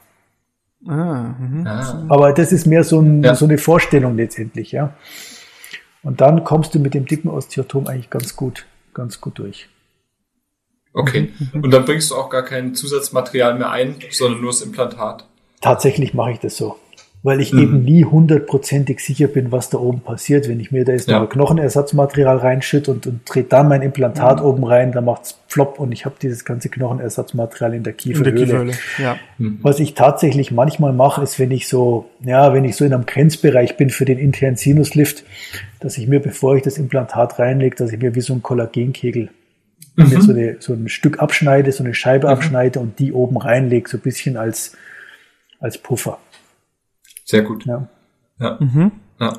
[0.87, 1.35] Ah,
[1.65, 2.05] ah.
[2.09, 3.35] Aber das ist mehr so, ein, ja.
[3.35, 4.95] so eine Vorstellung letztendlich, ja.
[6.03, 9.69] Und dann kommst du mit dem dicken Osteotom eigentlich ganz gut, ganz gut durch.
[10.93, 11.33] Okay.
[11.53, 11.65] Mhm.
[11.65, 15.27] Und dann bringst du auch gar kein Zusatzmaterial mehr ein, sondern nur das Implantat.
[15.61, 16.77] Tatsächlich mache ich das so.
[17.29, 17.59] Weil ich mhm.
[17.59, 20.49] eben nie hundertprozentig sicher bin, was da oben passiert.
[20.49, 21.21] Wenn ich mir da jetzt ja.
[21.21, 24.47] noch Knochenersatzmaterial reinschütte und, und drehe dann mein Implantat mhm.
[24.47, 28.31] oben rein, dann macht's flop und ich habe dieses ganze Knochenersatzmaterial in der Kieferhöhle.
[28.31, 28.73] In der Kieferhöhle.
[28.97, 29.19] Ja.
[29.37, 29.59] Mhm.
[29.61, 33.05] Was ich tatsächlich manchmal mache, ist, wenn ich so, ja, wenn ich so in einem
[33.05, 35.25] Grenzbereich bin für den internen Sinuslift,
[35.81, 39.29] dass ich mir, bevor ich das Implantat reinlege, dass ich mir wie so ein Kollagenkegel
[39.97, 40.09] mhm.
[40.09, 42.33] mir so, eine, so ein Stück abschneide, so eine Scheibe mhm.
[42.33, 44.77] abschneide und die oben reinlege, so ein bisschen als,
[45.61, 46.19] als Puffer.
[47.29, 47.67] Sehr gut.
[47.67, 47.87] Ja.
[48.41, 48.57] Ja.
[48.59, 48.91] Mhm.
[49.21, 49.35] ja.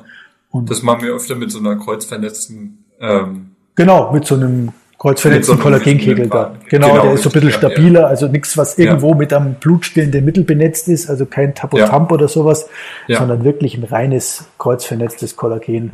[0.50, 2.84] Und das machen wir öfter mit so einer kreuzvernetzten.
[3.00, 6.54] Ähm, genau, mit so einem kreuzvernetzten so Kollagenkegel da.
[6.68, 8.06] Genau, genau, der ist so ein bisschen stabiler, ja.
[8.06, 9.16] also nichts, was irgendwo ja.
[9.16, 12.14] mit einem blutstillenden Mittel benetzt ist, also kein Tapotamp ja.
[12.14, 12.68] oder sowas,
[13.08, 15.92] sondern wirklich ein reines kreuzvernetztes Kollagen.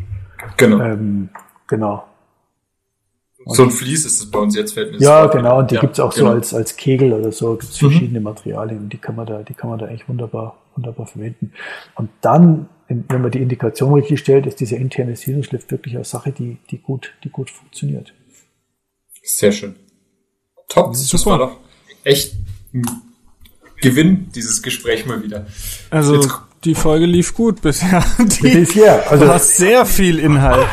[0.58, 0.80] Genau.
[0.80, 1.30] Ähm,
[1.66, 2.04] genau.
[3.48, 5.80] So ein Vlies ist es bei uns jetzt, fällt mir Ja, genau, und die ja,
[5.80, 6.30] gibt's auch genau.
[6.30, 7.90] so als, als Kegel oder so, gibt's mhm.
[7.90, 8.24] verschiedene mhm.
[8.24, 11.52] Materialien, die kann man da, die kann man da eigentlich wunderbar, wunderbar verwenden.
[11.94, 16.32] Und dann, wenn man die Indikation richtig stellt, ist dieser interne Sinuslift wirklich eine Sache,
[16.32, 18.12] die, die gut, die gut funktioniert.
[19.22, 19.76] Sehr schön.
[20.68, 21.56] Top, das, das war doch
[22.02, 22.34] echt
[22.74, 22.84] ein
[23.80, 25.46] Gewinn, dieses Gespräch mal wieder.
[25.90, 26.30] Also, Jetzt,
[26.64, 28.04] die Folge lief gut bisher.
[28.18, 29.08] Die, bisher.
[29.08, 30.66] Also, du hast sehr viel Inhalt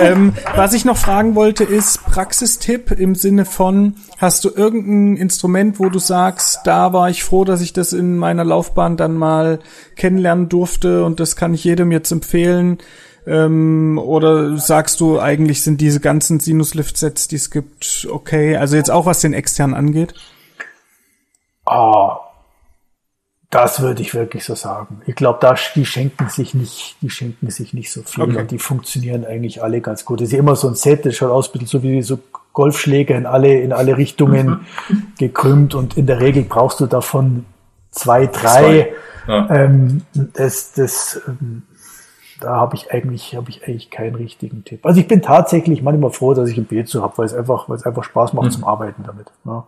[0.00, 5.78] ähm, was ich noch fragen wollte, ist Praxistipp im Sinne von, hast du irgendein Instrument,
[5.78, 9.60] wo du sagst, da war ich froh, dass ich das in meiner Laufbahn dann mal
[9.96, 12.78] kennenlernen durfte und das kann ich jedem jetzt empfehlen.
[13.26, 18.56] Ähm, oder sagst du, eigentlich sind diese ganzen Sinuslift-Sets, die es gibt, okay?
[18.56, 20.14] Also jetzt auch was den externen angeht?
[21.64, 22.20] Ah,
[23.50, 25.02] das würde ich wirklich so sagen.
[25.06, 28.38] Ich glaube, da die schenken sich nicht, die schenken sich nicht so viel Okay.
[28.38, 30.20] und die funktionieren eigentlich alle ganz gut.
[30.20, 32.18] Das ist ja immer so ein Set, das schaut aus so wie so
[32.52, 34.66] Golfschläger in alle in alle Richtungen
[35.18, 37.44] gekrümmt und in der Regel brauchst du davon
[37.90, 38.40] zwei, drei.
[38.42, 38.92] Zwei.
[39.28, 39.50] Ja.
[39.50, 41.62] Ähm, das, das, ähm,
[42.40, 44.84] da habe ich eigentlich, habe ich eigentlich keinen richtigen Tipp.
[44.86, 47.76] Also ich bin tatsächlich manchmal froh, dass ich ein Bezo habe, weil es einfach, weil
[47.76, 49.28] es einfach Spaß macht zum Arbeiten damit.
[49.44, 49.66] Ja.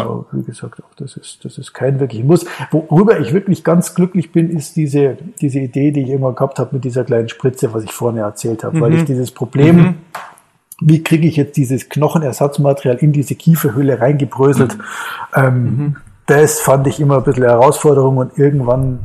[0.00, 2.46] Aber wie gesagt, auch das ist, das ist kein wirklich Muss.
[2.70, 6.70] Worüber ich wirklich ganz glücklich bin, ist diese, diese Idee, die ich irgendwann gehabt habe
[6.72, 9.96] mit dieser kleinen Spritze, was ich vorhin erzählt habe, weil ich dieses Problem,
[10.80, 14.76] wie kriege ich jetzt dieses Knochenersatzmaterial in diese Kieferhöhle reingebröselt,
[15.34, 19.00] ähm, das fand ich immer ein bisschen Herausforderung und irgendwann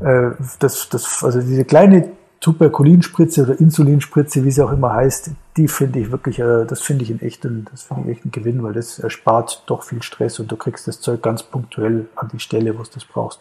[0.00, 2.08] äh, das, das, also diese kleine
[2.40, 7.04] Tuberkulinspritze oder Insulinspritze, wie sie auch immer heißt, die finde ich wirklich, äh, das finde
[7.04, 10.38] ich in echten, das finde ich echt ein Gewinn, weil das erspart doch viel Stress
[10.38, 13.40] und du kriegst das Zeug ganz punktuell an die Stelle, wo du das brauchst.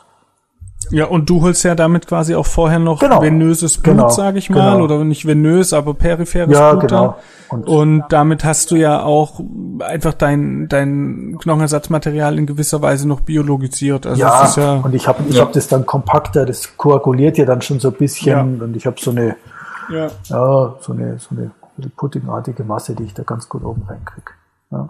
[0.92, 3.22] Ja, und du holst ja damit quasi auch vorher noch Genau.
[3.22, 4.10] venöses Blut, Genau.
[4.10, 4.84] sage ich mal, Genau.
[4.86, 6.90] oder nicht venös, aber peripheres Ja, Blut.
[6.90, 7.16] genau.
[7.50, 9.40] Und- Und, damit hast du ja auch
[9.80, 14.06] einfach dein, dein Knochenersatzmaterial in gewisser Weise noch biologisiert.
[14.08, 15.44] Also Ja, ja und ich habe ich Ja.
[15.44, 18.96] hab das dann kompakter, das koaguliert ja dann schon so ein bisschen und ich habe
[19.00, 19.36] so eine,
[19.92, 20.08] ja.
[20.26, 21.52] ja, so eine, so eine
[21.96, 24.32] puddingartige Masse, die ich da ganz gut oben reinkriege.
[24.72, 24.90] Ja.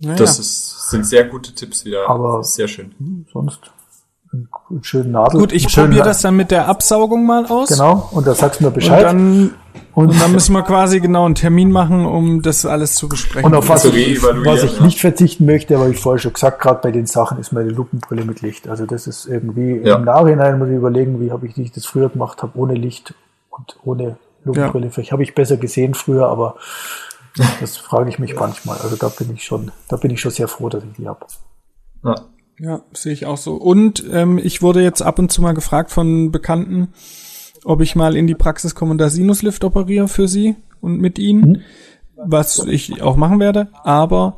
[0.00, 0.16] Naja.
[0.16, 2.08] Das ist, sind sehr gute Tipps wieder.
[2.08, 3.24] Aber- sehr schön.
[3.32, 3.60] Sonst
[4.70, 5.40] einen schönen Nadel.
[5.40, 7.68] Gut, ich probiere das dann mit der Absaugung mal aus.
[7.68, 9.04] Genau, und da sagst du mir Und Bescheid.
[9.04, 9.54] dann,
[9.94, 13.46] und dann müssen wir quasi genau einen Termin machen, um das alles zu besprechen.
[13.46, 14.84] Und auf was, zu ich, was ich ja.
[14.84, 18.24] nicht verzichten möchte, aber ich vorher schon gesagt, gerade bei den Sachen ist meine Lupenbrille
[18.24, 18.68] mit Licht.
[18.68, 19.96] Also das ist irgendwie Ja.
[19.96, 23.14] im Nachhinein muss ich überlegen, wie habe ich das früher gemacht habe, ohne Licht
[23.50, 24.90] und ohne Lupenbrille.
[24.90, 26.56] Vielleicht habe ich besser gesehen früher, aber
[27.60, 28.78] das frage ich mich manchmal.
[28.78, 31.20] Also da bin ich schon, da bin ich schon sehr froh, dass ich die habe.
[32.04, 32.14] Ja.
[32.58, 33.54] Ja, sehe ich auch so.
[33.54, 36.88] Und ähm, ich wurde jetzt ab und zu mal gefragt von Bekannten,
[37.64, 41.18] ob ich mal in die Praxis komme und da Sinuslift operiere für sie und mit
[41.18, 41.62] ihnen,
[42.16, 43.68] was ich auch machen werde.
[43.84, 44.36] Aber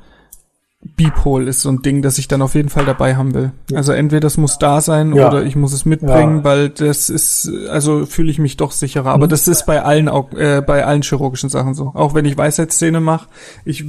[0.97, 3.53] Beephole ist so ein Ding, das ich dann auf jeden Fall dabei haben will.
[3.75, 5.29] Also entweder das muss da sein Ja.
[5.29, 6.45] oder ich muss es mitbringen, Ja.
[6.45, 9.11] weil das ist, also fühle ich mich doch sicherer.
[9.11, 11.93] Aber das ist bei allen, äh, bei allen chirurgischen Sachen so.
[11.95, 13.29] Auch wenn ich Weisheitszähne mache,
[13.65, 13.85] ich,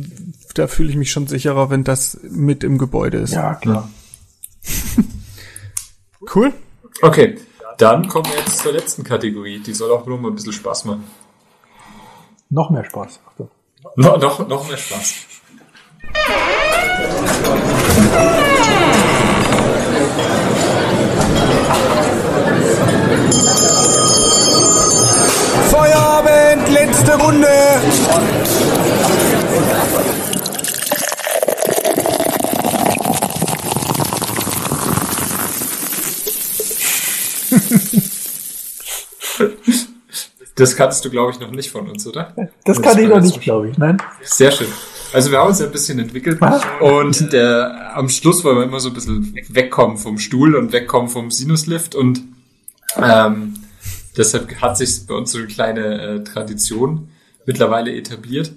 [0.56, 3.34] da fühle ich mich schon sicherer, wenn das mit im Gebäude ist.
[3.34, 3.88] Ja, klar.
[6.36, 6.54] Cool.
[7.02, 7.38] Okay,
[7.78, 9.60] dann kommen wir jetzt zur letzten Kategorie.
[9.60, 11.06] Die soll auch nur mal ein bisschen Spaß machen.
[12.50, 13.20] Noch mehr Spaß.
[13.28, 13.50] Achtung.
[13.96, 15.14] No, noch, noch mehr Spaß.
[25.72, 27.48] Feierabend, letzte Runde.
[40.56, 42.34] Das kannst du, glaube ich, noch nicht von uns, oder?
[42.36, 43.78] Das Das kann ich noch nicht, glaube ich.
[43.78, 43.98] Nein.
[44.24, 44.68] Sehr schön.
[45.14, 46.40] Also wir haben uns ja ein bisschen entwickelt
[46.82, 51.10] und der, am Schluss wollen wir immer so ein bisschen wegkommen vom Stuhl und wegkommen
[51.10, 52.22] vom Sinuslift und
[52.96, 53.56] ähm,
[54.16, 57.10] deshalb hat sich bei uns so eine kleine äh, Tradition
[57.48, 58.52] mittlerweile etabliert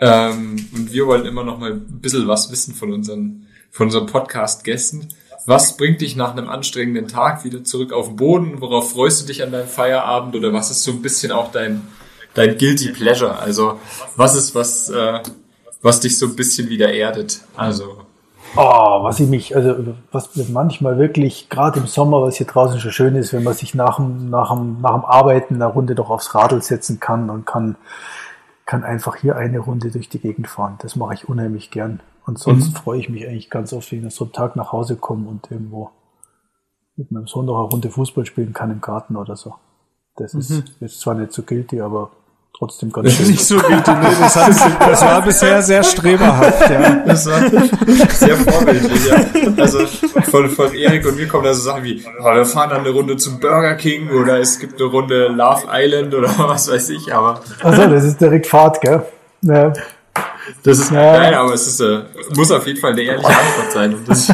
[0.00, 4.06] ähm, und wir wollen immer noch mal ein bisschen was wissen von unseren, von unseren
[4.06, 5.08] Podcast-Gästen.
[5.46, 8.60] Was bringt dich nach einem anstrengenden Tag wieder zurück auf den Boden?
[8.60, 10.34] Worauf freust du dich an deinem Feierabend?
[10.34, 11.82] Oder was ist so ein bisschen auch dein,
[12.32, 13.38] dein Guilty Pleasure?
[13.38, 13.78] Also
[14.16, 15.20] was ist was, äh,
[15.82, 17.40] was dich so ein bisschen wieder erdet?
[17.56, 18.04] Also
[18.56, 22.92] Oh, was ich mich, also was manchmal wirklich, gerade im Sommer, was hier draußen schon
[22.92, 26.08] schön ist, wenn man sich nach dem, nach dem, nach dem Arbeiten eine Runde doch
[26.08, 27.74] aufs Radl setzen kann und kann,
[28.64, 30.78] kann einfach hier eine Runde durch die Gegend fahren.
[30.82, 32.00] Das mache ich unheimlich gern.
[32.26, 34.72] Und sonst freue ich mich eigentlich ganz oft, wenn ich nach so einem Tag nach
[34.72, 35.90] Hause komme und irgendwo
[36.96, 39.54] mit meinem Sohn noch eine Runde Fußball spielen kann im Garten oder so.
[40.16, 42.10] Das ist jetzt zwar nicht so guilty, aber
[42.56, 43.26] trotzdem ganz schön.
[43.26, 46.96] Nicht so guilty, nee, das, hast, du- das war bisher sehr streberhaft, ja.
[47.04, 47.40] das war
[48.10, 49.16] sehr vorbildlich, ja.
[49.60, 52.80] Also von, von Erik und mir kommen da so Sachen wie, oh, wir fahren dann
[52.82, 56.90] eine Runde zum Burger King oder es gibt eine Runde Love Island oder was weiß
[56.90, 59.02] ich, aber Also, das ist direkt Fahrt, gell?
[59.42, 59.72] Ja.
[60.62, 61.18] Das ist, Ja.
[61.18, 62.00] nein, aber es ist, äh,
[62.36, 64.32] muss auf jeden Fall eine ehrliche Antwort sein und das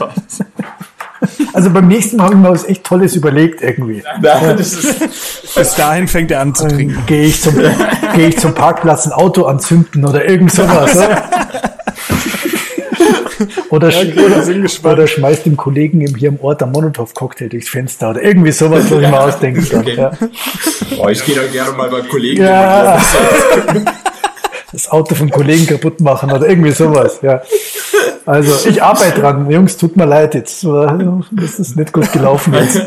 [1.53, 4.03] Also beim nächsten Mal habe ich mir was echt Tolles überlegt irgendwie.
[4.21, 7.03] nein, das ist, Bis dahin fängt er an zu trinken.
[7.07, 7.55] Gehe ich, zum,
[8.15, 10.97] gehe ich zum Parkplatz ein Auto anzünden oder irgend sowas.
[13.71, 14.99] Oder, Ja, okay, gespannt.
[14.99, 19.01] oder schmeißt dem Kollegen hier im Ort einen Molotow-Cocktail durchs Fenster oder irgendwie sowas, was
[19.01, 19.81] ich mir ausdenken kann.
[19.81, 19.97] Okay.
[19.97, 20.11] Ja.
[20.97, 22.43] Boah, ich gehe da gerne mal beim Kollegen.
[22.43, 23.01] Ja.
[24.73, 27.43] Das Auto vom Kollegen kaputt machen oder irgendwie sowas, ja.
[28.27, 29.51] Also ich arbeite dran.
[29.51, 30.87] Jungs, tut mir leid, jetzt äh,
[31.33, 32.81] das ist nicht gut gelaufen jetzt.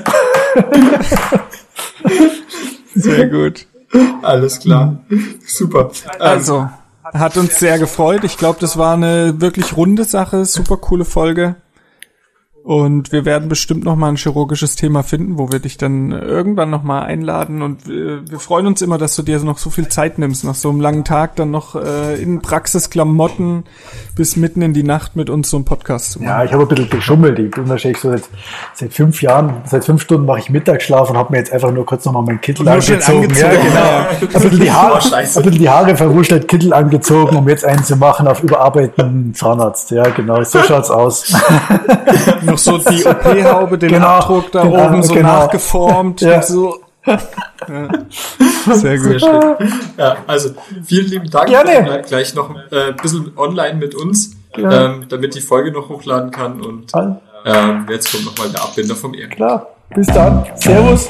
[2.96, 3.66] Sehr gut.
[4.22, 4.98] Alles klar.
[5.46, 5.92] Super.
[6.06, 6.70] Ähm, Also,
[7.04, 8.24] hat uns sehr gefreut.
[8.24, 11.56] Ich glaube, das war eine wirklich runde Sache, super coole Folge.
[12.64, 16.70] Und wir werden bestimmt noch mal ein chirurgisches Thema finden, wo wir dich dann irgendwann
[16.70, 17.62] noch mal einladen.
[17.62, 20.56] Und wir, wir freuen uns immer, dass du dir noch so viel Zeit nimmst, nach
[20.56, 23.66] so einem langen Tag dann noch äh, in Praxisklamotten
[24.16, 26.30] bis mitten in die Nacht mit uns so einen Podcast zu machen.
[26.30, 27.38] Ja, ich habe ein bisschen geschummelt.
[27.38, 28.24] Ich bin wahrscheinlich so seit,
[28.76, 31.86] seit fünf Jahren, seit fünf Stunden mache ich Mittagsschlaf und habe mir jetzt einfach nur
[31.86, 33.24] kurz nochmal meinen Kittel angezogen.
[33.24, 34.08] angezogen, Ja, genau.
[34.22, 37.84] Ein bisschen die Haare, Oh, ein bisschen die Haare verwuschelt, Kittel angezogen, um jetzt einen
[37.84, 39.92] zu machen auf überarbeitenden Zahnarzt.
[39.92, 40.42] Ja, genau.
[40.46, 41.34] So schaut's aus.
[42.54, 45.28] Noch so die OP-Haube, den Genau, Abdruck da genau, oben so genau.
[45.28, 46.22] nachgeformt.
[46.22, 46.42] Ja.
[46.44, 46.84] So.
[47.06, 47.20] Ja.
[48.66, 49.20] Sehr Sehr gut.
[49.22, 49.74] schön.
[49.98, 50.50] Ja, also
[50.86, 51.48] vielen lieben Dank.
[51.50, 51.82] Gerne.
[51.84, 56.30] Bleibt gleich noch äh, ein bisschen online mit uns, ähm, damit die Folge noch hochladen
[56.30, 56.62] kann.
[56.62, 56.92] Und
[57.46, 59.32] ähm, jetzt kommt nochmal der Abbinder vom Ehren.
[59.32, 59.68] Klar.
[59.96, 60.46] Bis dann.
[60.56, 61.10] Servus.